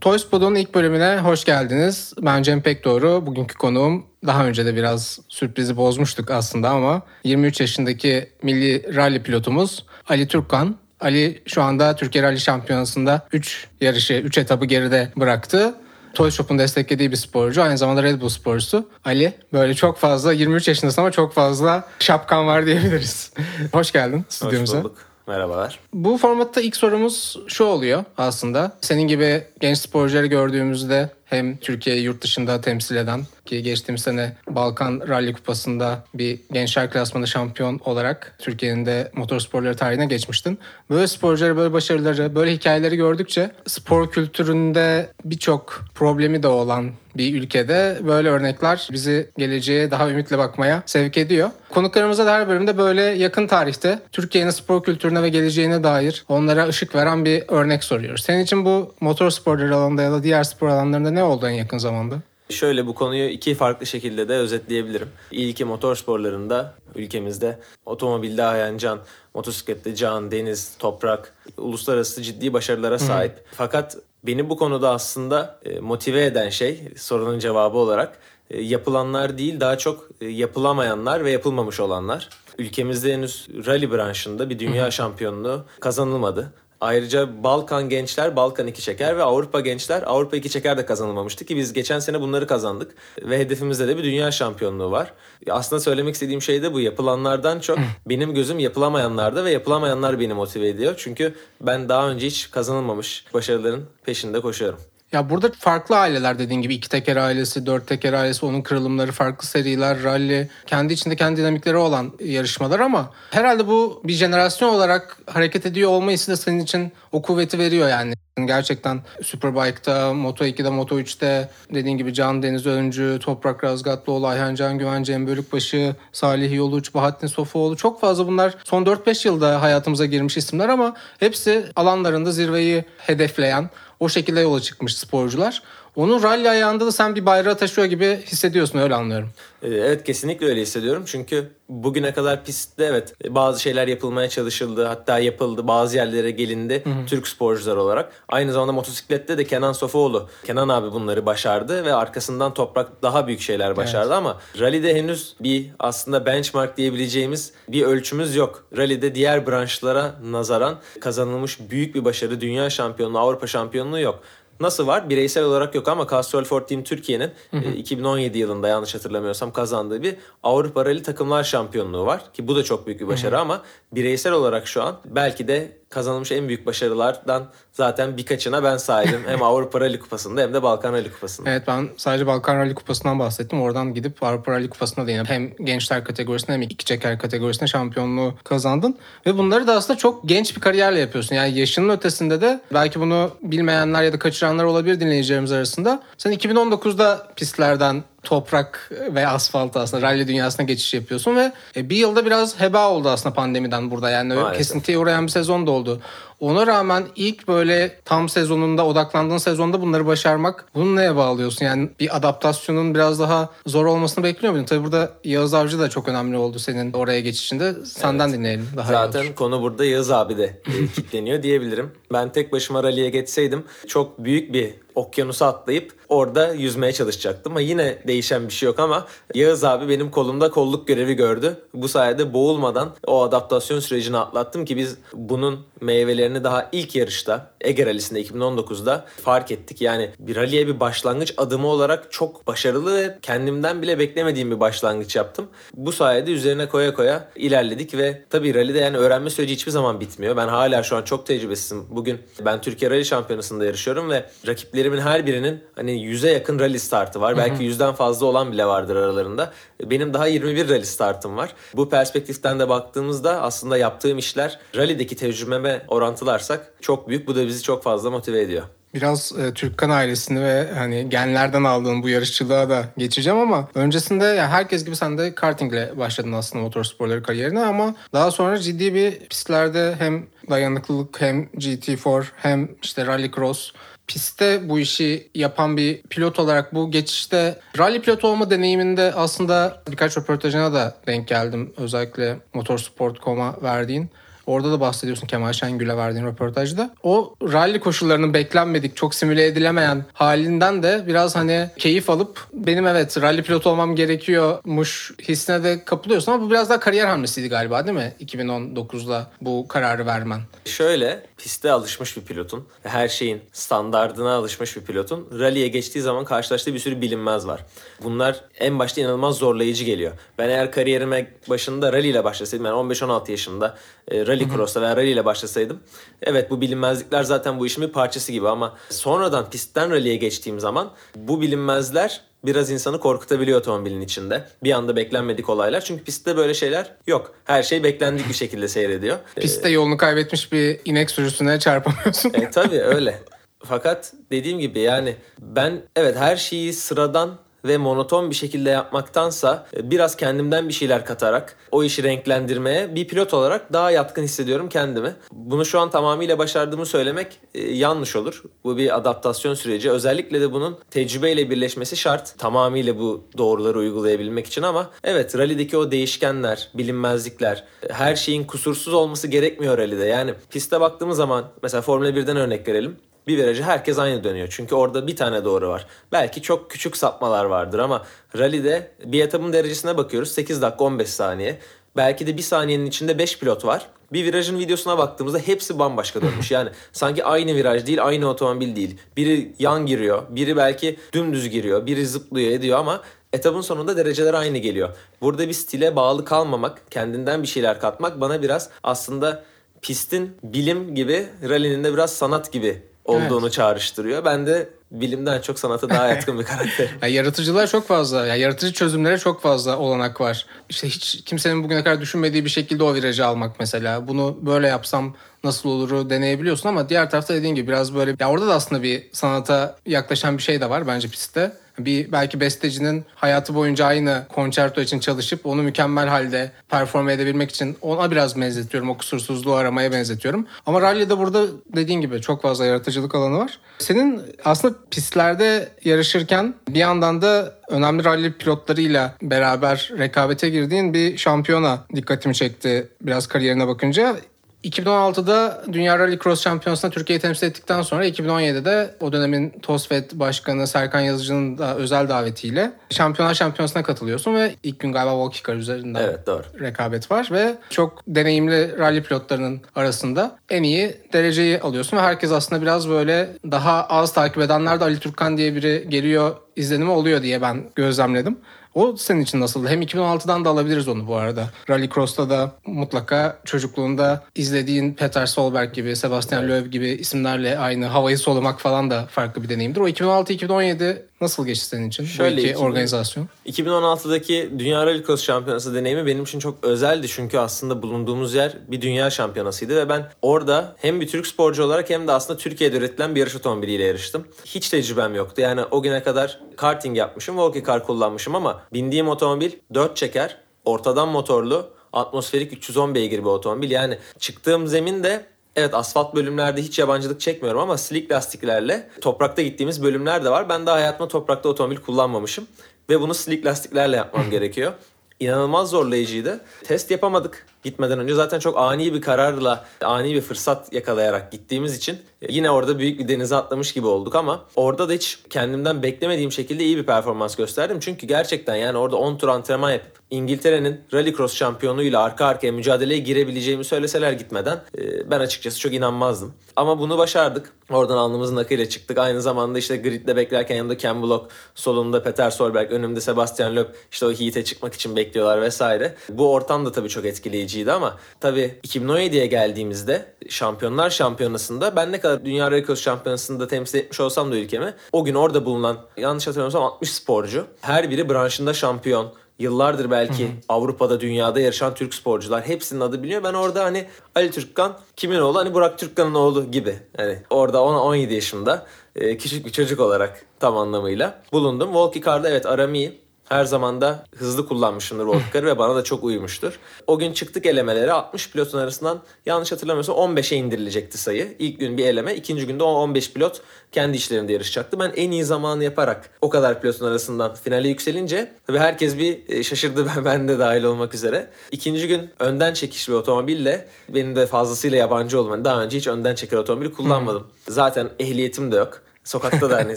Toys 0.00 0.26
Pod'un 0.26 0.54
ilk 0.54 0.74
bölümüne 0.74 1.18
hoş 1.18 1.44
geldiniz. 1.44 2.12
Ben 2.22 2.42
Cem 2.42 2.62
Pekdoğru. 2.62 3.26
Bugünkü 3.26 3.54
konuğum 3.54 4.06
daha 4.26 4.46
önce 4.46 4.66
de 4.66 4.76
biraz 4.76 5.18
sürprizi 5.28 5.76
bozmuştuk 5.76 6.30
aslında 6.30 6.70
ama 6.70 7.02
23 7.24 7.60
yaşındaki 7.60 8.30
milli 8.42 8.94
rally 8.94 9.22
pilotumuz 9.22 9.86
Ali 10.08 10.28
Türkkan. 10.28 10.81
Ali 11.02 11.42
şu 11.46 11.62
anda 11.62 11.96
Türkiye 11.96 12.24
Rally 12.24 12.38
Şampiyonası'nda 12.38 13.26
3 13.32 13.66
yarışı, 13.80 14.14
3 14.14 14.38
etabı 14.38 14.64
geride 14.64 15.12
bıraktı. 15.16 15.74
Toy 16.14 16.30
Shop'un 16.30 16.58
desteklediği 16.58 17.10
bir 17.10 17.16
sporcu. 17.16 17.62
Aynı 17.62 17.78
zamanda 17.78 18.02
Red 18.02 18.20
Bull 18.20 18.28
sporcusu. 18.28 18.88
Ali 19.04 19.32
böyle 19.52 19.74
çok 19.74 19.98
fazla 19.98 20.32
23 20.32 20.68
yaşındasın 20.68 21.00
ama 21.02 21.10
çok 21.10 21.34
fazla 21.34 21.88
şapkan 21.98 22.46
var 22.46 22.66
diyebiliriz. 22.66 23.32
Hoş 23.72 23.92
geldin 23.92 24.24
stüdyomuza. 24.28 24.76
Hoş 24.76 24.84
bulduk. 24.84 24.98
Merhabalar. 25.26 25.78
Bu 25.92 26.18
formatta 26.18 26.60
ilk 26.60 26.76
sorumuz 26.76 27.38
şu 27.48 27.64
oluyor 27.64 28.04
aslında. 28.18 28.72
Senin 28.80 29.02
gibi 29.02 29.44
genç 29.60 29.78
sporcuları 29.78 30.26
gördüğümüzde 30.26 31.10
hem 31.32 31.56
Türkiye'yi 31.56 32.02
yurt 32.02 32.22
dışında 32.22 32.60
temsil 32.60 32.96
eden 32.96 33.20
ki 33.46 33.62
geçtiğimiz 33.62 34.02
sene 34.02 34.32
Balkan 34.48 35.02
Rally 35.08 35.32
Kupası'nda 35.32 36.04
bir 36.14 36.40
gençler 36.52 36.90
klasmanı 36.90 37.26
şampiyon 37.26 37.80
olarak 37.84 38.36
Türkiye'nin 38.38 38.86
de 38.86 39.10
motorsporları 39.14 39.76
tarihine 39.76 40.06
geçmiştin. 40.06 40.58
Böyle 40.90 41.06
sporcuları, 41.06 41.56
böyle 41.56 41.72
başarıları, 41.72 42.34
böyle 42.34 42.52
hikayeleri 42.52 42.96
gördükçe 42.96 43.50
spor 43.66 44.10
kültüründe 44.10 45.10
birçok 45.24 45.84
problemi 45.94 46.42
de 46.42 46.48
olan 46.48 46.90
bir 47.16 47.34
ülkede 47.34 47.98
böyle 48.06 48.28
örnekler 48.28 48.88
bizi 48.92 49.30
geleceğe 49.38 49.90
daha 49.90 50.10
ümitle 50.10 50.38
bakmaya 50.38 50.82
sevk 50.86 51.18
ediyor. 51.18 51.50
Konuklarımıza 51.68 52.26
da 52.26 52.32
her 52.34 52.48
bölümde 52.48 52.78
böyle 52.78 53.02
yakın 53.02 53.46
tarihte 53.46 53.98
Türkiye'nin 54.12 54.50
spor 54.50 54.82
kültürüne 54.82 55.22
ve 55.22 55.28
geleceğine 55.28 55.84
dair 55.84 56.24
onlara 56.28 56.68
ışık 56.68 56.94
veren 56.94 57.24
bir 57.24 57.44
örnek 57.48 57.84
soruyoruz. 57.84 58.24
Senin 58.24 58.44
için 58.44 58.64
bu 58.64 58.94
motor 59.00 59.30
sporları 59.30 59.76
alanında 59.76 60.02
ya 60.02 60.12
da 60.12 60.22
diğer 60.22 60.44
spor 60.44 60.68
alanlarında 60.68 61.10
ne 61.10 61.22
oldu 61.22 61.46
en 61.46 61.52
yakın 61.52 61.78
zamanda? 61.78 62.16
Şöyle 62.50 62.86
bu 62.86 62.94
konuyu 62.94 63.28
iki 63.28 63.54
farklı 63.54 63.86
şekilde 63.86 64.28
de 64.28 64.34
özetleyebilirim. 64.34 65.08
İlki 65.30 65.64
motor 65.64 65.96
sporlarında 65.96 66.74
ülkemizde 66.94 67.58
otomobilde 67.86 68.44
Ayhan 68.44 68.78
Can, 68.78 69.00
motosiklette 69.34 69.94
Can, 69.94 70.30
Deniz, 70.30 70.76
Toprak 70.78 71.34
uluslararası 71.56 72.22
ciddi 72.22 72.52
başarılara 72.52 72.98
sahip. 72.98 73.32
Hmm. 73.32 73.44
Fakat 73.52 73.96
beni 74.24 74.50
bu 74.50 74.56
konuda 74.56 74.90
aslında 74.90 75.58
e, 75.64 75.80
motive 75.80 76.24
eden 76.24 76.50
şey 76.50 76.88
sorunun 76.96 77.38
cevabı 77.38 77.78
olarak 77.78 78.18
e, 78.50 78.60
yapılanlar 78.60 79.38
değil 79.38 79.60
daha 79.60 79.78
çok 79.78 80.08
e, 80.20 80.26
yapılamayanlar 80.26 81.24
ve 81.24 81.30
yapılmamış 81.30 81.80
olanlar. 81.80 82.28
Ülkemizde 82.58 83.12
henüz 83.12 83.48
rally 83.66 83.90
branşında 83.90 84.50
bir 84.50 84.58
dünya 84.58 84.90
şampiyonluğu 84.90 85.64
kazanılmadı. 85.80 86.52
Ayrıca 86.82 87.42
Balkan 87.44 87.88
gençler 87.88 88.36
Balkan 88.36 88.66
2 88.66 88.82
çeker 88.82 89.16
ve 89.16 89.22
Avrupa 89.22 89.60
gençler 89.60 90.02
Avrupa 90.06 90.36
2 90.36 90.50
çeker 90.50 90.78
de 90.78 90.86
kazanılmamıştı 90.86 91.44
ki 91.44 91.56
biz 91.56 91.72
geçen 91.72 91.98
sene 91.98 92.20
bunları 92.20 92.46
kazandık. 92.46 92.94
Ve 93.22 93.38
hedefimizde 93.38 93.88
de 93.88 93.96
bir 93.96 94.04
dünya 94.04 94.30
şampiyonluğu 94.30 94.90
var. 94.90 95.12
Aslında 95.50 95.80
söylemek 95.80 96.14
istediğim 96.14 96.42
şey 96.42 96.62
de 96.62 96.72
bu. 96.72 96.80
Yapılanlardan 96.80 97.60
çok 97.60 97.78
benim 98.06 98.34
gözüm 98.34 98.58
yapılamayanlarda 98.58 99.44
ve 99.44 99.50
yapılamayanlar 99.50 100.20
beni 100.20 100.34
motive 100.34 100.68
ediyor. 100.68 100.94
Çünkü 100.96 101.34
ben 101.60 101.88
daha 101.88 102.08
önce 102.08 102.26
hiç 102.26 102.50
kazanılmamış 102.50 103.24
başarıların 103.34 103.84
peşinde 104.04 104.40
koşuyorum. 104.40 104.78
Ya 105.12 105.30
burada 105.30 105.52
farklı 105.58 105.96
aileler 105.96 106.38
dediğin 106.38 106.62
gibi. 106.62 106.74
İki 106.74 106.88
teker 106.88 107.16
ailesi, 107.16 107.66
dört 107.66 107.86
teker 107.86 108.12
ailesi, 108.12 108.46
onun 108.46 108.62
kırılımları, 108.62 109.12
farklı 109.12 109.46
seriler, 109.46 110.02
rally, 110.02 110.48
kendi 110.66 110.92
içinde 110.92 111.16
kendi 111.16 111.40
dinamikleri 111.40 111.76
olan 111.76 112.12
yarışmalar 112.24 112.80
ama 112.80 113.10
herhalde 113.30 113.66
bu 113.66 114.02
bir 114.04 114.12
jenerasyon 114.12 114.68
olarak 114.68 115.18
hareket 115.26 115.66
ediyor 115.66 115.90
olmayısı 115.90 116.32
da 116.32 116.36
senin 116.36 116.60
için 116.60 116.92
o 117.12 117.22
kuvveti 117.22 117.58
veriyor 117.58 117.88
yani. 117.88 118.14
Gerçekten 118.46 119.00
Superbike'da, 119.22 119.92
Moto2'de, 120.00 120.68
Moto3'te 120.68 121.48
dediğin 121.74 121.98
gibi 121.98 122.14
Can 122.14 122.42
Deniz 122.42 122.66
Öncü, 122.66 123.18
Toprak 123.22 123.64
Razgatlıoğlu, 123.64 124.26
Ayhan 124.26 124.54
Can 124.54 124.78
Güven, 124.78 125.02
Cem 125.02 125.26
Bölükbaşı, 125.26 125.96
Salih 126.12 126.54
Yoluç, 126.54 126.94
Bahattin 126.94 127.26
Sofuoğlu. 127.26 127.76
Çok 127.76 128.00
fazla 128.00 128.26
bunlar 128.26 128.54
son 128.64 128.84
4-5 128.84 129.26
yılda 129.26 129.62
hayatımıza 129.62 130.06
girmiş 130.06 130.36
isimler 130.36 130.68
ama 130.68 130.94
hepsi 131.18 131.66
alanlarında 131.76 132.32
zirveyi 132.32 132.84
hedefleyen, 132.98 133.70
o 134.02 134.08
şekilde 134.08 134.40
yola 134.40 134.60
çıkmış 134.60 134.96
sporcular. 134.96 135.62
Onun 135.96 136.22
rally 136.22 136.48
ayağında 136.48 136.86
da 136.86 136.92
sen 136.92 137.14
bir 137.14 137.26
bayrağı 137.26 137.56
taşıyor 137.58 137.86
gibi 137.86 138.20
hissediyorsun 138.26 138.78
öyle 138.78 138.94
anlıyorum. 138.94 139.30
Ee, 139.62 139.68
evet 139.68 140.04
kesinlikle 140.04 140.46
öyle 140.46 140.60
hissediyorum. 140.60 141.02
Çünkü 141.06 141.50
bugüne 141.68 142.12
kadar 142.12 142.44
pistte 142.44 142.84
evet 142.84 143.14
bazı 143.28 143.62
şeyler 143.62 143.88
yapılmaya 143.88 144.28
çalışıldı. 144.28 144.84
Hatta 144.84 145.18
yapıldı. 145.18 145.68
Bazı 145.68 145.96
yerlere 145.96 146.30
gelindi. 146.30 146.82
Hı 146.84 146.90
hı. 146.90 147.06
Türk 147.06 147.28
sporcular 147.28 147.76
olarak. 147.76 148.12
Aynı 148.28 148.52
zamanda 148.52 148.72
motosiklette 148.72 149.38
de 149.38 149.44
Kenan 149.44 149.72
Sofuoğlu. 149.72 150.28
Kenan 150.44 150.68
abi 150.68 150.92
bunları 150.92 151.26
başardı 151.26 151.84
ve 151.84 151.94
arkasından 151.94 152.54
Toprak 152.54 153.02
daha 153.02 153.26
büyük 153.26 153.40
şeyler 153.40 153.76
başardı 153.76 154.08
evet. 154.08 154.18
ama 154.18 154.38
rally'de 154.60 154.94
henüz 154.94 155.36
bir 155.40 155.70
aslında 155.78 156.26
benchmark 156.26 156.76
diyebileceğimiz 156.76 157.52
bir 157.68 157.82
ölçümüz 157.82 158.36
yok. 158.36 158.64
Rally'de 158.76 159.14
diğer 159.14 159.46
branşlara 159.46 160.14
nazaran 160.24 160.78
kazanılmış 161.00 161.58
büyük 161.70 161.94
bir 161.94 162.04
başarı. 162.04 162.40
Dünya 162.40 162.70
şampiyonluğu, 162.70 163.18
Avrupa 163.18 163.46
şampiyonluğu 163.46 164.00
yok. 164.00 164.22
Nasıl 164.62 164.86
var? 164.86 165.10
Bireysel 165.10 165.44
olarak 165.44 165.74
yok 165.74 165.88
ama 165.88 166.06
Castrol 166.10 166.44
Ford 166.44 166.66
Team 166.66 166.82
Türkiye'nin 166.84 167.30
e, 167.52 167.72
2017 167.72 168.38
yılında 168.38 168.68
yanlış 168.68 168.94
hatırlamıyorsam 168.94 169.52
kazandığı 169.52 170.02
bir 170.02 170.16
Avrupa 170.42 170.84
Rally 170.84 171.02
Takımlar 171.02 171.44
Şampiyonluğu 171.44 172.06
var. 172.06 172.32
Ki 172.32 172.48
bu 172.48 172.56
da 172.56 172.62
çok 172.62 172.86
büyük 172.86 173.00
bir 173.00 173.06
başarı 173.08 173.34
hı 173.34 173.38
hı. 173.38 173.42
ama 173.42 173.62
bireysel 173.92 174.32
olarak 174.32 174.66
şu 174.66 174.82
an 174.82 174.98
belki 175.04 175.48
de 175.48 175.81
kazanılmış 175.92 176.32
en 176.32 176.48
büyük 176.48 176.66
başarılardan 176.66 177.46
zaten 177.72 178.16
birkaçına 178.16 178.64
ben 178.64 178.76
sahibim. 178.76 179.22
hem 179.26 179.42
Avrupa 179.52 179.80
Rally 179.80 179.98
Kupası'nda 179.98 180.40
hem 180.40 180.54
de 180.54 180.62
Balkan 180.62 180.92
Rally 180.92 181.10
Kupası'nda. 181.10 181.50
Evet 181.50 181.62
ben 181.66 181.88
sadece 181.96 182.26
Balkan 182.26 182.56
Rally 182.56 182.74
Kupası'ndan 182.74 183.18
bahsettim. 183.18 183.62
Oradan 183.62 183.94
gidip 183.94 184.22
Avrupa 184.22 184.52
Rally 184.52 184.68
Kupası'na 184.68 185.06
da 185.06 185.10
yine 185.10 185.24
hem 185.24 185.50
gençler 185.56 186.04
kategorisinde 186.04 186.52
hem 186.52 186.62
iki 186.62 186.84
çeker 186.84 187.18
kategorisinde 187.18 187.66
şampiyonluğu 187.66 188.34
kazandın. 188.44 188.96
Ve 189.26 189.38
bunları 189.38 189.66
da 189.66 189.74
aslında 189.74 189.98
çok 189.98 190.28
genç 190.28 190.56
bir 190.56 190.60
kariyerle 190.60 191.00
yapıyorsun. 191.00 191.36
Yani 191.36 191.58
yaşının 191.58 191.88
ötesinde 191.88 192.40
de 192.40 192.60
belki 192.74 193.00
bunu 193.00 193.30
bilmeyenler 193.42 194.02
ya 194.02 194.12
da 194.12 194.18
kaçıranlar 194.18 194.64
olabilir 194.64 195.00
dinleyicilerimiz 195.00 195.52
arasında. 195.52 196.02
Sen 196.18 196.32
2019'da 196.32 197.28
pistlerden 197.36 198.04
toprak 198.22 198.90
ve 199.10 199.28
asfalt 199.28 199.76
aslında 199.76 200.02
rally 200.02 200.28
dünyasına 200.28 200.66
geçiş 200.66 200.94
yapıyorsun 200.94 201.36
ve 201.36 201.52
e, 201.76 201.90
bir 201.90 201.96
yılda 201.96 202.26
biraz 202.26 202.60
heba 202.60 202.90
oldu 202.90 203.08
aslında 203.08 203.34
pandemiden 203.34 203.90
burada 203.90 204.10
yani 204.10 204.34
Maalesef. 204.34 204.58
kesintiye 204.58 204.98
uğrayan 204.98 205.26
bir 205.26 205.30
sezon 205.30 205.66
da 205.66 205.70
oldu. 205.70 206.00
Ona 206.42 206.66
rağmen 206.66 207.04
ilk 207.16 207.48
böyle 207.48 207.98
tam 208.04 208.28
sezonunda 208.28 208.86
odaklandığın 208.86 209.38
sezonda 209.38 209.80
bunları 209.80 210.06
başarmak 210.06 210.64
bunu 210.74 210.96
neye 210.96 211.16
bağlıyorsun? 211.16 211.66
Yani 211.66 211.90
bir 212.00 212.16
adaptasyonun 212.16 212.94
biraz 212.94 213.20
daha 213.20 213.50
zor 213.66 213.86
olmasını 213.86 214.24
bekliyor 214.24 214.52
muydun? 214.52 214.66
Tabii 214.66 214.84
burada 214.84 215.12
Yağız 215.24 215.54
Avcı 215.54 215.78
da 215.78 215.90
çok 215.90 216.08
önemli 216.08 216.36
oldu 216.36 216.58
senin 216.58 216.92
oraya 216.92 217.20
geçişinde. 217.20 217.74
Senden 217.84 218.28
evet. 218.28 218.38
dinleyelim. 218.38 218.68
Daha 218.76 218.92
Zaten 218.92 219.34
konu 219.34 219.62
burada 219.62 219.84
Yağız 219.84 220.10
abi 220.10 220.36
de 220.36 220.60
e, 220.66 220.86
kitleniyor 220.94 221.42
diyebilirim. 221.42 221.90
Ben 222.12 222.32
tek 222.32 222.52
başıma 222.52 222.82
rally'e 222.82 223.10
geçseydim 223.10 223.64
çok 223.86 224.24
büyük 224.24 224.52
bir 224.52 224.74
okyanusa 224.94 225.46
atlayıp 225.46 225.92
orada 226.08 226.54
yüzmeye 226.54 226.92
çalışacaktım. 226.92 227.52
Ama 227.52 227.60
yine 227.60 227.98
değişen 228.06 228.48
bir 228.48 228.52
şey 228.52 228.66
yok 228.66 228.78
ama 228.78 229.06
Yağız 229.34 229.64
abi 229.64 229.88
benim 229.88 230.10
kolumda 230.10 230.50
kolluk 230.50 230.88
görevi 230.88 231.14
gördü. 231.14 231.56
Bu 231.74 231.88
sayede 231.88 232.32
boğulmadan 232.32 232.94
o 233.06 233.22
adaptasyon 233.22 233.80
sürecini 233.80 234.18
atlattım 234.18 234.64
ki 234.64 234.76
biz 234.76 234.96
bunun 235.14 235.60
meyvelerini 235.80 236.31
daha 236.44 236.68
ilk 236.72 236.96
yarışta 236.96 237.50
Ege 237.60 237.86
Rally'sinde 237.86 238.22
2019'da 238.22 239.04
fark 239.24 239.50
ettik. 239.50 239.80
Yani 239.80 240.10
bir 240.18 240.36
rally'e 240.36 240.66
bir 240.66 240.80
başlangıç 240.80 241.34
adımı 241.36 241.66
olarak 241.66 242.12
çok 242.12 242.46
başarılı 242.46 242.96
ve 242.96 243.18
kendimden 243.22 243.82
bile 243.82 243.98
beklemediğim 243.98 244.50
bir 244.50 244.60
başlangıç 244.60 245.16
yaptım. 245.16 245.48
Bu 245.74 245.92
sayede 245.92 246.32
üzerine 246.32 246.68
koya 246.68 246.94
koya 246.94 247.28
ilerledik 247.36 247.94
ve 247.94 248.22
tabii 248.30 248.54
rally'de 248.54 248.78
yani 248.78 248.96
öğrenme 248.96 249.30
süreci 249.30 249.54
hiçbir 249.54 249.72
zaman 249.72 250.00
bitmiyor. 250.00 250.36
Ben 250.36 250.48
hala 250.48 250.82
şu 250.82 250.96
an 250.96 251.02
çok 251.02 251.26
tecrübesizim. 251.26 251.86
Bugün 251.90 252.18
ben 252.44 252.60
Türkiye 252.60 252.90
Rally 252.90 253.04
Şampiyonası'nda 253.04 253.64
yarışıyorum 253.64 254.10
ve 254.10 254.26
rakipleri 254.46 254.82
rakiplerimin 254.82 255.00
her 255.00 255.26
birinin 255.26 255.60
hani 255.74 255.90
100'e 255.90 256.32
yakın 256.32 256.58
rally 256.58 256.78
startı 256.78 257.20
var. 257.20 257.32
Hı 257.32 257.36
hı. 257.36 257.44
Belki 257.44 257.64
100'den 257.64 257.94
fazla 257.94 258.26
olan 258.26 258.52
bile 258.52 258.66
vardır 258.66 258.96
aralarında. 258.96 259.52
Benim 259.90 260.14
daha 260.14 260.26
21 260.26 260.68
rally 260.68 260.84
startım 260.84 261.36
var. 261.36 261.54
Bu 261.74 261.88
perspektiften 261.88 262.60
de 262.60 262.68
baktığımızda 262.68 263.42
aslında 263.42 263.76
yaptığım 263.76 264.18
işler 264.18 264.58
rally'deki 264.76 265.16
tecrübeme 265.16 265.82
orantılarsak 265.88 266.72
çok 266.80 267.08
büyük. 267.08 267.26
Bu 267.26 267.36
da 267.36 267.46
bizi 267.46 267.62
çok 267.62 267.82
fazla 267.82 268.10
motive 268.10 268.40
ediyor. 268.40 268.62
Biraz 268.94 269.32
e, 269.38 269.54
Türkkan 269.54 269.90
ailesini 269.90 270.42
ve 270.42 270.68
hani 270.74 271.08
genlerden 271.08 271.64
aldığın 271.64 272.02
bu 272.02 272.08
yarışçılığa 272.08 272.70
da 272.70 272.84
geçeceğim 272.96 273.38
ama 273.38 273.68
öncesinde 273.74 274.24
ya 274.24 274.48
herkes 274.48 274.84
gibi 274.84 274.96
sen 274.96 275.18
de 275.18 275.34
kartingle 275.34 275.98
başladın 275.98 276.32
aslında 276.32 276.64
motorsporları 276.64 277.22
kariyerine 277.22 277.64
ama 277.64 277.94
daha 278.12 278.30
sonra 278.30 278.58
ciddi 278.58 278.94
bir 278.94 279.18
pistlerde 279.18 279.94
hem 279.98 280.26
dayanıklılık 280.50 281.20
hem 281.20 281.44
GT4 281.44 282.24
hem 282.36 282.68
işte 282.82 283.06
rallycross 283.06 283.72
pistte 284.06 284.68
bu 284.68 284.78
işi 284.78 285.30
yapan 285.34 285.76
bir 285.76 286.02
pilot 286.02 286.38
olarak 286.38 286.74
bu 286.74 286.90
geçişte 286.90 287.58
rally 287.78 288.00
pilot 288.00 288.24
olma 288.24 288.50
deneyiminde 288.50 289.12
aslında 289.16 289.82
birkaç 289.90 290.18
röportajına 290.18 290.72
da 290.72 290.96
denk 291.06 291.28
geldim. 291.28 291.72
Özellikle 291.76 292.38
motorsport.com'a 292.54 293.62
verdiğin. 293.62 294.10
Orada 294.52 294.72
da 294.72 294.80
bahsediyorsun 294.80 295.26
Kemal 295.26 295.52
Şengül'e 295.52 295.96
verdiğin 295.96 296.26
röportajda. 296.26 296.94
O 297.02 297.34
rally 297.42 297.80
koşullarının 297.80 298.34
beklenmedik, 298.34 298.96
çok 298.96 299.14
simüle 299.14 299.46
edilemeyen 299.46 300.04
halinden 300.12 300.82
de 300.82 301.04
biraz 301.06 301.36
hani 301.36 301.70
keyif 301.78 302.10
alıp 302.10 302.46
benim 302.52 302.86
evet 302.86 303.22
rally 303.22 303.42
pilot 303.42 303.66
olmam 303.66 303.96
gerekiyormuş 303.96 305.12
hissine 305.28 305.64
de 305.64 305.84
kapılıyorsun 305.84 306.32
ama 306.32 306.44
bu 306.44 306.50
biraz 306.50 306.70
daha 306.70 306.80
kariyer 306.80 307.06
hamlesiydi 307.06 307.48
galiba 307.48 307.86
değil 307.86 307.96
mi? 307.96 308.12
2019'da 308.20 309.30
bu 309.40 309.68
kararı 309.68 310.06
vermen. 310.06 310.40
Şöyle 310.64 311.22
piste 311.38 311.70
alışmış 311.70 312.16
bir 312.16 312.22
pilotun, 312.22 312.68
her 312.82 313.08
şeyin 313.08 313.40
standardına 313.52 314.32
alışmış 314.34 314.76
bir 314.76 314.82
pilotun 314.82 315.28
rally'e 315.38 315.68
geçtiği 315.68 316.00
zaman 316.00 316.24
karşılaştığı 316.24 316.74
bir 316.74 316.78
sürü 316.78 317.00
bilinmez 317.00 317.46
var. 317.46 317.64
Bunlar 318.02 318.44
en 318.58 318.78
başta 318.78 319.00
inanılmaz 319.00 319.36
zorlayıcı 319.36 319.84
geliyor. 319.84 320.12
Ben 320.38 320.48
eğer 320.48 320.72
kariyerime 320.72 321.26
başında 321.48 321.92
rally 321.92 322.08
ile 322.08 322.24
başlasaydım 322.24 322.66
yani 322.66 322.92
15-16 322.92 323.30
yaşında 323.30 323.78
e, 324.10 324.26
rally 324.26 324.41
cross'ta 324.48 324.82
veya 324.82 324.96
rally 324.96 325.10
ile 325.10 325.24
başlasaydım 325.24 325.80
evet 326.22 326.50
bu 326.50 326.60
bilinmezlikler 326.60 327.22
zaten 327.22 327.58
bu 327.58 327.66
işin 327.66 327.84
bir 327.84 327.92
parçası 327.92 328.32
gibi 328.32 328.48
ama 328.48 328.76
sonradan 328.90 329.50
pistten 329.50 329.90
rally'e 329.90 330.16
geçtiğim 330.16 330.60
zaman 330.60 330.90
bu 331.16 331.40
bilinmezler 331.40 332.20
biraz 332.44 332.70
insanı 332.70 333.00
korkutabiliyor 333.00 333.58
otomobilin 333.58 334.00
içinde. 334.00 334.44
Bir 334.62 334.72
anda 334.72 334.96
beklenmedik 334.96 335.48
olaylar. 335.48 335.80
Çünkü 335.80 336.04
pistte 336.04 336.36
böyle 336.36 336.54
şeyler 336.54 336.92
yok. 337.06 337.34
Her 337.44 337.62
şey 337.62 337.84
beklendik 337.84 338.28
bir 338.28 338.34
şekilde 338.34 338.68
seyrediyor. 338.68 339.18
Pistte 339.36 339.68
yolunu 339.68 339.96
kaybetmiş 339.96 340.52
bir 340.52 340.80
inek 340.84 341.10
sürüsüne 341.10 341.58
çarpamıyorsun. 341.58 342.32
E, 342.34 342.50
tabii 342.50 342.80
öyle. 342.80 343.22
Fakat 343.64 344.12
dediğim 344.30 344.58
gibi 344.58 344.80
yani 344.80 345.16
ben 345.38 345.82
evet 345.96 346.16
her 346.16 346.36
şeyi 346.36 346.72
sıradan 346.72 347.38
ve 347.64 347.76
monoton 347.76 348.30
bir 348.30 348.34
şekilde 348.34 348.70
yapmaktansa 348.70 349.66
e, 349.76 349.90
biraz 349.90 350.16
kendimden 350.16 350.68
bir 350.68 350.72
şeyler 350.72 351.04
katarak 351.04 351.56
o 351.70 351.84
işi 351.84 352.02
renklendirmeye 352.02 352.94
bir 352.94 353.08
pilot 353.08 353.34
olarak 353.34 353.72
daha 353.72 353.90
yatkın 353.90 354.22
hissediyorum 354.22 354.68
kendimi. 354.68 355.14
Bunu 355.32 355.64
şu 355.64 355.80
an 355.80 355.90
tamamıyla 355.90 356.38
başardığımı 356.38 356.86
söylemek 356.86 357.38
e, 357.54 357.60
yanlış 357.60 358.16
olur. 358.16 358.42
Bu 358.64 358.76
bir 358.76 358.96
adaptasyon 358.96 359.54
süreci. 359.54 359.90
Özellikle 359.90 360.40
de 360.40 360.52
bunun 360.52 360.78
tecrübeyle 360.90 361.50
birleşmesi 361.50 361.96
şart. 361.96 362.38
Tamamıyla 362.38 362.98
bu 362.98 363.24
doğruları 363.38 363.78
uygulayabilmek 363.78 364.46
için 364.46 364.62
ama 364.62 364.90
evet 365.04 365.38
rallydeki 365.38 365.76
o 365.76 365.90
değişkenler, 365.90 366.68
bilinmezlikler, 366.74 367.64
her 367.90 368.16
şeyin 368.16 368.44
kusursuz 368.44 368.94
olması 368.94 369.28
gerekmiyor 369.28 369.78
rallyde. 369.78 370.04
Yani 370.04 370.34
piste 370.50 370.80
baktığımız 370.80 371.16
zaman 371.16 371.44
mesela 371.62 371.82
Formula 371.82 372.10
1'den 372.10 372.36
örnek 372.36 372.68
verelim 372.68 372.96
bir 373.26 373.38
virajı 373.38 373.62
herkes 373.62 373.98
aynı 373.98 374.24
dönüyor. 374.24 374.48
Çünkü 374.50 374.74
orada 374.74 375.06
bir 375.06 375.16
tane 375.16 375.44
doğru 375.44 375.68
var. 375.68 375.86
Belki 376.12 376.42
çok 376.42 376.70
küçük 376.70 376.96
sapmalar 376.96 377.44
vardır 377.44 377.78
ama 377.78 378.04
rally'de 378.38 378.90
bir 379.04 379.24
etapın 379.24 379.52
derecesine 379.52 379.96
bakıyoruz. 379.96 380.32
8 380.32 380.62
dakika 380.62 380.84
15 380.84 381.08
saniye. 381.08 381.58
Belki 381.96 382.26
de 382.26 382.36
bir 382.36 382.42
saniyenin 382.42 382.86
içinde 382.86 383.18
5 383.18 383.38
pilot 383.38 383.64
var. 383.64 383.86
Bir 384.12 384.24
virajın 384.24 384.58
videosuna 384.58 384.98
baktığımızda 384.98 385.38
hepsi 385.38 385.78
bambaşka 385.78 386.22
dönmüş. 386.22 386.50
Yani 386.50 386.70
sanki 386.92 387.24
aynı 387.24 387.54
viraj 387.54 387.86
değil, 387.86 388.04
aynı 388.04 388.28
otomobil 388.28 388.76
değil. 388.76 388.98
Biri 389.16 389.52
yan 389.58 389.86
giriyor, 389.86 390.22
biri 390.30 390.56
belki 390.56 390.96
dümdüz 391.12 391.50
giriyor, 391.50 391.86
biri 391.86 392.06
zıplıyor 392.06 392.50
ediyor 392.50 392.78
ama 392.78 393.02
etapın 393.32 393.60
sonunda 393.60 393.96
dereceler 393.96 394.34
aynı 394.34 394.58
geliyor. 394.58 394.88
Burada 395.20 395.48
bir 395.48 395.52
stile 395.52 395.96
bağlı 395.96 396.24
kalmamak, 396.24 396.90
kendinden 396.90 397.42
bir 397.42 397.48
şeyler 397.48 397.80
katmak 397.80 398.20
bana 398.20 398.42
biraz 398.42 398.70
aslında 398.82 399.44
pistin 399.82 400.36
bilim 400.42 400.94
gibi, 400.94 401.28
rally'nin 401.48 401.84
de 401.84 401.92
biraz 401.92 402.12
sanat 402.12 402.52
gibi 402.52 402.82
olduğunu 403.04 403.42
evet. 403.42 403.52
çağrıştırıyor. 403.52 404.24
Ben 404.24 404.46
de 404.46 404.68
bilimden 404.90 405.40
çok 405.40 405.58
sanata 405.58 405.90
daha 405.90 406.06
yatkın 406.08 406.38
bir 406.38 406.44
karakter. 406.44 406.88
ya 407.02 407.08
yaratıcılığa 407.08 407.66
çok 407.66 407.88
fazla, 407.88 408.26
ya 408.26 408.36
yaratıcı 408.36 408.72
çözümlere 408.72 409.18
çok 409.18 409.42
fazla 409.42 409.78
olanak 409.78 410.20
var. 410.20 410.46
İşte 410.68 410.88
hiç 410.88 411.24
kimsenin 411.24 411.64
bugüne 411.64 411.84
kadar 411.84 412.00
düşünmediği 412.00 412.44
bir 412.44 412.50
şekilde 412.50 412.84
o 412.84 412.94
virajı 412.94 413.26
almak 413.26 413.60
mesela. 413.60 414.08
Bunu 414.08 414.38
böyle 414.42 414.66
yapsam 414.66 415.14
nasıl 415.44 415.68
oluru 415.68 416.10
deneyebiliyorsun 416.10 416.68
ama 416.68 416.88
diğer 416.88 417.10
tarafta 417.10 417.34
dediğin 417.34 417.54
gibi 417.54 417.68
biraz 417.68 417.94
böyle 417.94 418.16
ya 418.20 418.30
orada 418.30 418.46
da 418.46 418.54
aslında 418.54 418.82
bir 418.82 419.08
sanata 419.12 419.76
yaklaşan 419.86 420.38
bir 420.38 420.42
şey 420.42 420.60
de 420.60 420.70
var 420.70 420.86
bence 420.86 421.08
pistte 421.08 421.52
bir 421.78 422.12
belki 422.12 422.40
bestecinin 422.40 423.04
hayatı 423.14 423.54
boyunca 423.54 423.86
aynı 423.86 424.26
konçerto 424.28 424.80
için 424.80 425.00
çalışıp 425.00 425.46
onu 425.46 425.62
mükemmel 425.62 426.08
halde 426.08 426.52
perform 426.68 427.08
edebilmek 427.08 427.50
için 427.50 427.76
ona 427.80 428.10
biraz 428.10 428.40
benzetiyorum. 428.40 428.90
O 428.90 428.96
kusursuzluğu 428.96 429.54
aramaya 429.54 429.92
benzetiyorum. 429.92 430.46
Ama 430.66 430.80
rally'de 430.80 431.18
burada 431.18 431.46
dediğin 431.76 432.00
gibi 432.00 432.20
çok 432.20 432.42
fazla 432.42 432.66
yaratıcılık 432.66 433.14
alanı 433.14 433.38
var. 433.38 433.58
Senin 433.78 434.22
aslında 434.44 434.74
pistlerde 434.90 435.68
yarışırken 435.84 436.54
bir 436.68 436.78
yandan 436.78 437.22
da 437.22 437.54
önemli 437.68 438.04
rally 438.04 438.32
pilotlarıyla 438.32 439.14
beraber 439.22 439.90
rekabete 439.98 440.48
girdiğin 440.48 440.94
bir 440.94 441.16
şampiyona 441.16 441.84
dikkatimi 441.94 442.34
çekti 442.34 442.88
biraz 443.00 443.26
kariyerine 443.26 443.66
bakınca. 443.66 444.16
2016'da 444.64 445.62
Dünya 445.72 445.98
Rallycross 445.98 446.42
Şampiyonası'nda 446.42 446.90
Türkiye'yi 446.92 447.20
temsil 447.20 447.46
ettikten 447.46 447.82
sonra 447.82 448.06
2017'de 448.06 448.94
o 449.00 449.12
dönemin 449.12 449.50
TOSFED 449.50 450.10
Başkanı 450.12 450.66
Serkan 450.66 451.00
Yazıcı'nın 451.00 451.58
da 451.58 451.76
özel 451.76 452.08
davetiyle 452.08 452.72
Şampiyonlar 452.90 453.34
Şampiyonası'na 453.34 453.82
katılıyorsun 453.82 454.34
ve 454.34 454.54
ilk 454.62 454.80
gün 454.80 454.92
galiba 454.92 455.16
Volkikar 455.16 455.54
üzerinden 455.54 456.02
evet, 456.02 456.26
doğru. 456.26 456.42
rekabet 456.60 457.10
var 457.10 457.28
ve 457.32 457.54
çok 457.70 458.02
deneyimli 458.06 458.78
rally 458.78 459.02
pilotlarının 459.02 459.60
arasında 459.74 460.38
en 460.50 460.62
iyi 460.62 460.96
dereceyi 461.12 461.60
alıyorsun 461.60 461.96
ve 461.96 462.00
herkes 462.00 462.32
aslında 462.32 462.62
biraz 462.62 462.88
böyle 462.88 463.28
daha 463.50 463.84
az 463.84 464.12
takip 464.12 464.38
edenler 464.38 464.80
de 464.80 464.84
Ali 464.84 464.98
Türkkan 464.98 465.38
diye 465.38 465.54
biri 465.54 465.86
geliyor 465.88 466.36
izlenimi 466.56 466.90
oluyor 466.90 467.22
diye 467.22 467.42
ben 467.42 467.64
gözlemledim. 467.74 468.38
O 468.74 468.96
senin 468.96 469.20
için 469.20 469.40
nasıldı? 469.40 469.68
Hem 469.68 469.82
2016'dan 469.82 470.44
da 470.44 470.50
alabiliriz 470.50 470.88
onu 470.88 471.06
bu 471.06 471.16
arada. 471.16 471.50
Rallycross'ta 471.70 472.30
da 472.30 472.52
mutlaka 472.66 473.38
çocukluğunda 473.44 474.24
izlediğin 474.34 474.94
Peter 474.94 475.26
Solberg 475.26 475.72
gibi, 475.72 475.96
Sebastian 475.96 476.48
Loeb 476.48 476.66
gibi 476.66 476.88
isimlerle 476.88 477.58
aynı 477.58 477.86
havayı 477.86 478.18
solumak 478.18 478.60
falan 478.60 478.90
da 478.90 479.06
farklı 479.10 479.42
bir 479.42 479.48
deneyimdir. 479.48 479.80
O 479.80 479.88
2016-2017 479.88 481.02
nasıl 481.22 481.46
geçti 481.46 481.64
senin 481.64 481.88
için? 481.88 482.04
Şöyle 482.04 482.36
bu 482.36 482.40
iki 482.40 482.50
2000, 482.50 482.64
organizasyon. 482.64 483.28
2016'daki 483.46 484.50
Dünya 484.58 484.86
Rallycross 484.86 485.22
Şampiyonası 485.22 485.74
deneyimi 485.74 486.06
benim 486.06 486.22
için 486.22 486.38
çok 486.38 486.64
özeldi. 486.64 487.08
Çünkü 487.08 487.38
aslında 487.38 487.82
bulunduğumuz 487.82 488.34
yer 488.34 488.58
bir 488.68 488.80
dünya 488.80 489.10
şampiyonasıydı 489.10 489.76
ve 489.76 489.88
ben 489.88 490.10
orada 490.22 490.76
hem 490.78 491.00
bir 491.00 491.08
Türk 491.08 491.26
sporcu 491.26 491.64
olarak 491.64 491.90
hem 491.90 492.08
de 492.08 492.12
aslında 492.12 492.38
Türkiye'de 492.38 492.76
üretilen 492.76 493.14
bir 493.14 493.20
yarış 493.20 493.36
otomobiliyle 493.36 493.84
yarıştım. 493.84 494.26
Hiç 494.44 494.68
tecrübem 494.68 495.14
yoktu. 495.14 495.40
Yani 495.40 495.64
o 495.70 495.82
güne 495.82 496.02
kadar 496.02 496.40
karting 496.56 496.96
yapmışım, 496.96 497.36
walkie 497.36 497.64
car 497.64 497.86
kullanmışım 497.86 498.34
ama 498.34 498.62
bindiğim 498.72 499.08
otomobil 499.08 499.52
4 499.74 499.96
çeker, 499.96 500.36
ortadan 500.64 501.08
motorlu, 501.08 501.70
atmosferik 501.92 502.52
310 502.52 502.94
beygir 502.94 503.18
bir 503.18 503.24
otomobil. 503.24 503.70
Yani 503.70 503.98
çıktığım 504.18 504.66
zemin 504.66 505.02
de 505.02 505.31
Evet 505.56 505.74
asfalt 505.74 506.14
bölümlerde 506.14 506.62
hiç 506.62 506.78
yabancılık 506.78 507.20
çekmiyorum 507.20 507.60
ama 507.60 507.78
slick 507.78 508.12
lastiklerle 508.12 508.88
toprakta 509.00 509.42
gittiğimiz 509.42 509.82
bölümler 509.82 510.24
de 510.24 510.30
var. 510.30 510.48
Ben 510.48 510.66
daha 510.66 510.76
hayatımda 510.76 511.08
toprakta 511.08 511.48
otomobil 511.48 511.76
kullanmamışım. 511.76 512.46
Ve 512.90 513.00
bunu 513.00 513.14
slick 513.14 513.46
lastiklerle 513.46 513.96
yapmam 513.96 514.22
gerekiyor. 514.30 514.72
İnanılmaz 515.20 515.70
zorlayıcıydı. 515.70 516.40
Test 516.64 516.90
yapamadık 516.90 517.46
gitmeden 517.62 517.98
önce. 517.98 518.14
Zaten 518.14 518.38
çok 518.38 518.58
ani 518.58 518.94
bir 518.94 519.00
kararla, 519.00 519.64
ani 519.84 520.14
bir 520.14 520.20
fırsat 520.20 520.72
yakalayarak 520.72 521.32
gittiğimiz 521.32 521.76
için 521.76 521.98
yine 522.28 522.50
orada 522.50 522.78
büyük 522.78 522.98
bir 522.98 523.08
denize 523.08 523.36
atlamış 523.36 523.72
gibi 523.72 523.86
olduk 523.86 524.14
ama 524.14 524.44
orada 524.56 524.88
da 524.88 524.92
hiç 524.92 525.18
kendimden 525.30 525.82
beklemediğim 525.82 526.32
şekilde 526.32 526.64
iyi 526.64 526.76
bir 526.76 526.86
performans 526.86 527.36
gösterdim. 527.36 527.80
Çünkü 527.80 528.06
gerçekten 528.06 528.56
yani 528.56 528.78
orada 528.78 528.96
10 528.96 529.16
tur 529.16 529.28
antrenman 529.28 529.70
yapıp 529.70 530.02
İngiltere'nin 530.10 530.80
Rallycross 530.92 531.34
şampiyonuyla 531.34 532.02
arka 532.02 532.26
arkaya 532.26 532.52
mücadeleye 532.52 533.00
girebileceğimi 533.00 533.64
söyleseler 533.64 534.12
gitmeden 534.12 534.62
e, 534.78 535.10
ben 535.10 535.20
açıkçası 535.20 535.60
çok 535.60 535.72
inanmazdım. 535.72 536.34
Ama 536.56 536.78
bunu 536.78 536.98
başardık. 536.98 537.52
Oradan 537.70 537.96
alnımızın 537.96 538.36
akıyla 538.36 538.68
çıktık. 538.68 538.98
Aynı 538.98 539.22
zamanda 539.22 539.58
işte 539.58 539.76
gridde 539.76 540.16
beklerken 540.16 540.56
yanımda 540.56 540.76
Ken 540.76 541.02
Block, 541.02 541.30
solumda 541.54 542.02
Peter 542.02 542.30
Solberg, 542.30 542.72
önümde 542.72 543.00
Sebastian 543.00 543.56
Loeb 543.56 543.66
işte 543.90 544.06
o 544.06 544.12
heat'e 544.12 544.44
çıkmak 544.44 544.74
için 544.74 544.96
bekliyorlar 544.96 545.42
vesaire. 545.42 545.94
Bu 546.08 546.32
ortam 546.32 546.66
da 546.66 546.72
tabii 546.72 546.88
çok 546.88 547.04
etkileyiciydi 547.52 547.72
ama 547.72 547.96
tabii 548.20 548.54
2017'ye 548.66 549.26
geldiğimizde 549.26 550.14
Şampiyonlar 550.28 550.90
Şampiyonası'nda 550.90 551.76
ben 551.76 551.92
ne 551.92 552.00
kadar 552.00 552.24
Dünya 552.24 552.50
Rallycross 552.50 552.80
Şampiyonası'nda 552.80 553.46
temsil 553.46 553.78
etmiş 553.78 554.00
olsam 554.00 554.32
da 554.32 554.36
ülkemi 554.36 554.74
o 554.92 555.04
gün 555.04 555.14
orada 555.14 555.44
bulunan 555.44 555.78
yanlış 555.96 556.26
hatırlamıyorsam 556.26 556.62
60 556.62 556.92
sporcu 556.92 557.46
her 557.60 557.90
biri 557.90 558.08
branşında 558.08 558.54
şampiyon 558.54 559.12
yıllardır 559.38 559.90
belki 559.90 560.30
Avrupa'da, 560.48 561.00
dünyada 561.00 561.40
yarışan 561.40 561.74
Türk 561.74 561.94
sporcular 561.94 562.42
hepsinin 562.42 562.80
adı 562.80 563.02
biliniyor. 563.02 563.24
Ben 563.24 563.34
orada 563.34 563.64
hani 563.64 563.86
Ali 564.14 564.30
Türkkan 564.30 564.78
kimin 564.96 565.18
oğlu? 565.18 565.38
Hani 565.38 565.54
Burak 565.54 565.78
Türkkan'ın 565.78 566.14
oğlu 566.14 566.50
gibi. 566.50 566.76
Hani 566.96 567.18
orada 567.30 567.62
17 567.62 568.14
yaşında 568.14 568.66
küçük 568.94 569.46
bir 569.46 569.52
çocuk 569.52 569.80
olarak 569.80 570.24
tam 570.40 570.56
anlamıyla 570.56 571.22
bulundum. 571.32 571.74
Volki 571.74 572.02
evet 572.06 572.46
aram 572.46 572.74
iyi. 572.74 573.01
Her 573.32 573.44
zaman 573.44 573.80
da 573.80 574.04
hızlı 574.16 574.48
kullanmışımdır 574.48 575.04
Volkar'ı 575.04 575.46
ve 575.46 575.58
bana 575.58 575.76
da 575.76 575.84
çok 575.84 576.04
uymuştur. 576.04 576.58
O 576.86 576.98
gün 576.98 577.12
çıktık 577.12 577.46
elemelere 577.46 577.92
60 577.92 578.30
pilotun 578.30 578.58
arasından 578.58 579.02
yanlış 579.26 579.52
hatırlamıyorsam 579.52 579.96
15'e 579.96 580.36
indirilecekti 580.36 580.98
sayı. 580.98 581.36
İlk 581.38 581.60
gün 581.60 581.78
bir 581.78 581.86
eleme, 581.86 582.14
ikinci 582.14 582.46
günde 582.46 582.64
o 582.64 582.66
15 582.66 583.12
pilot 583.12 583.40
kendi 583.72 583.96
işlerinde 583.96 584.32
yarışacaktı. 584.32 584.80
Ben 584.80 584.92
en 584.96 585.10
iyi 585.10 585.24
zamanı 585.24 585.64
yaparak 585.64 586.10
o 586.20 586.28
kadar 586.28 586.60
pilotun 586.60 586.86
arasından 586.86 587.34
finale 587.34 587.68
yükselince 587.68 588.32
tabii 588.46 588.58
herkes 588.58 588.98
bir 588.98 589.18
e, 589.28 589.42
şaşırdı 589.42 589.86
ben 590.04 590.28
de 590.28 590.38
dahil 590.38 590.64
olmak 590.64 590.94
üzere. 590.94 591.30
İkinci 591.50 591.88
gün 591.88 592.10
önden 592.18 592.54
çekiş 592.54 592.88
bir 592.88 592.94
otomobille 592.94 593.68
benim 593.88 594.16
de 594.16 594.26
fazlasıyla 594.26 594.78
yabancı 594.78 595.20
olmam. 595.20 595.44
Daha 595.44 595.62
önce 595.62 595.78
hiç 595.78 595.86
önden 595.86 596.14
çeker 596.14 596.36
otomobili 596.36 596.72
kullanmadım. 596.72 597.26
Zaten 597.48 597.88
ehliyetim 597.98 598.52
de 598.52 598.56
yok. 598.56 598.82
Sokakta 599.04 599.50
da 599.50 599.56
hani 599.56 599.76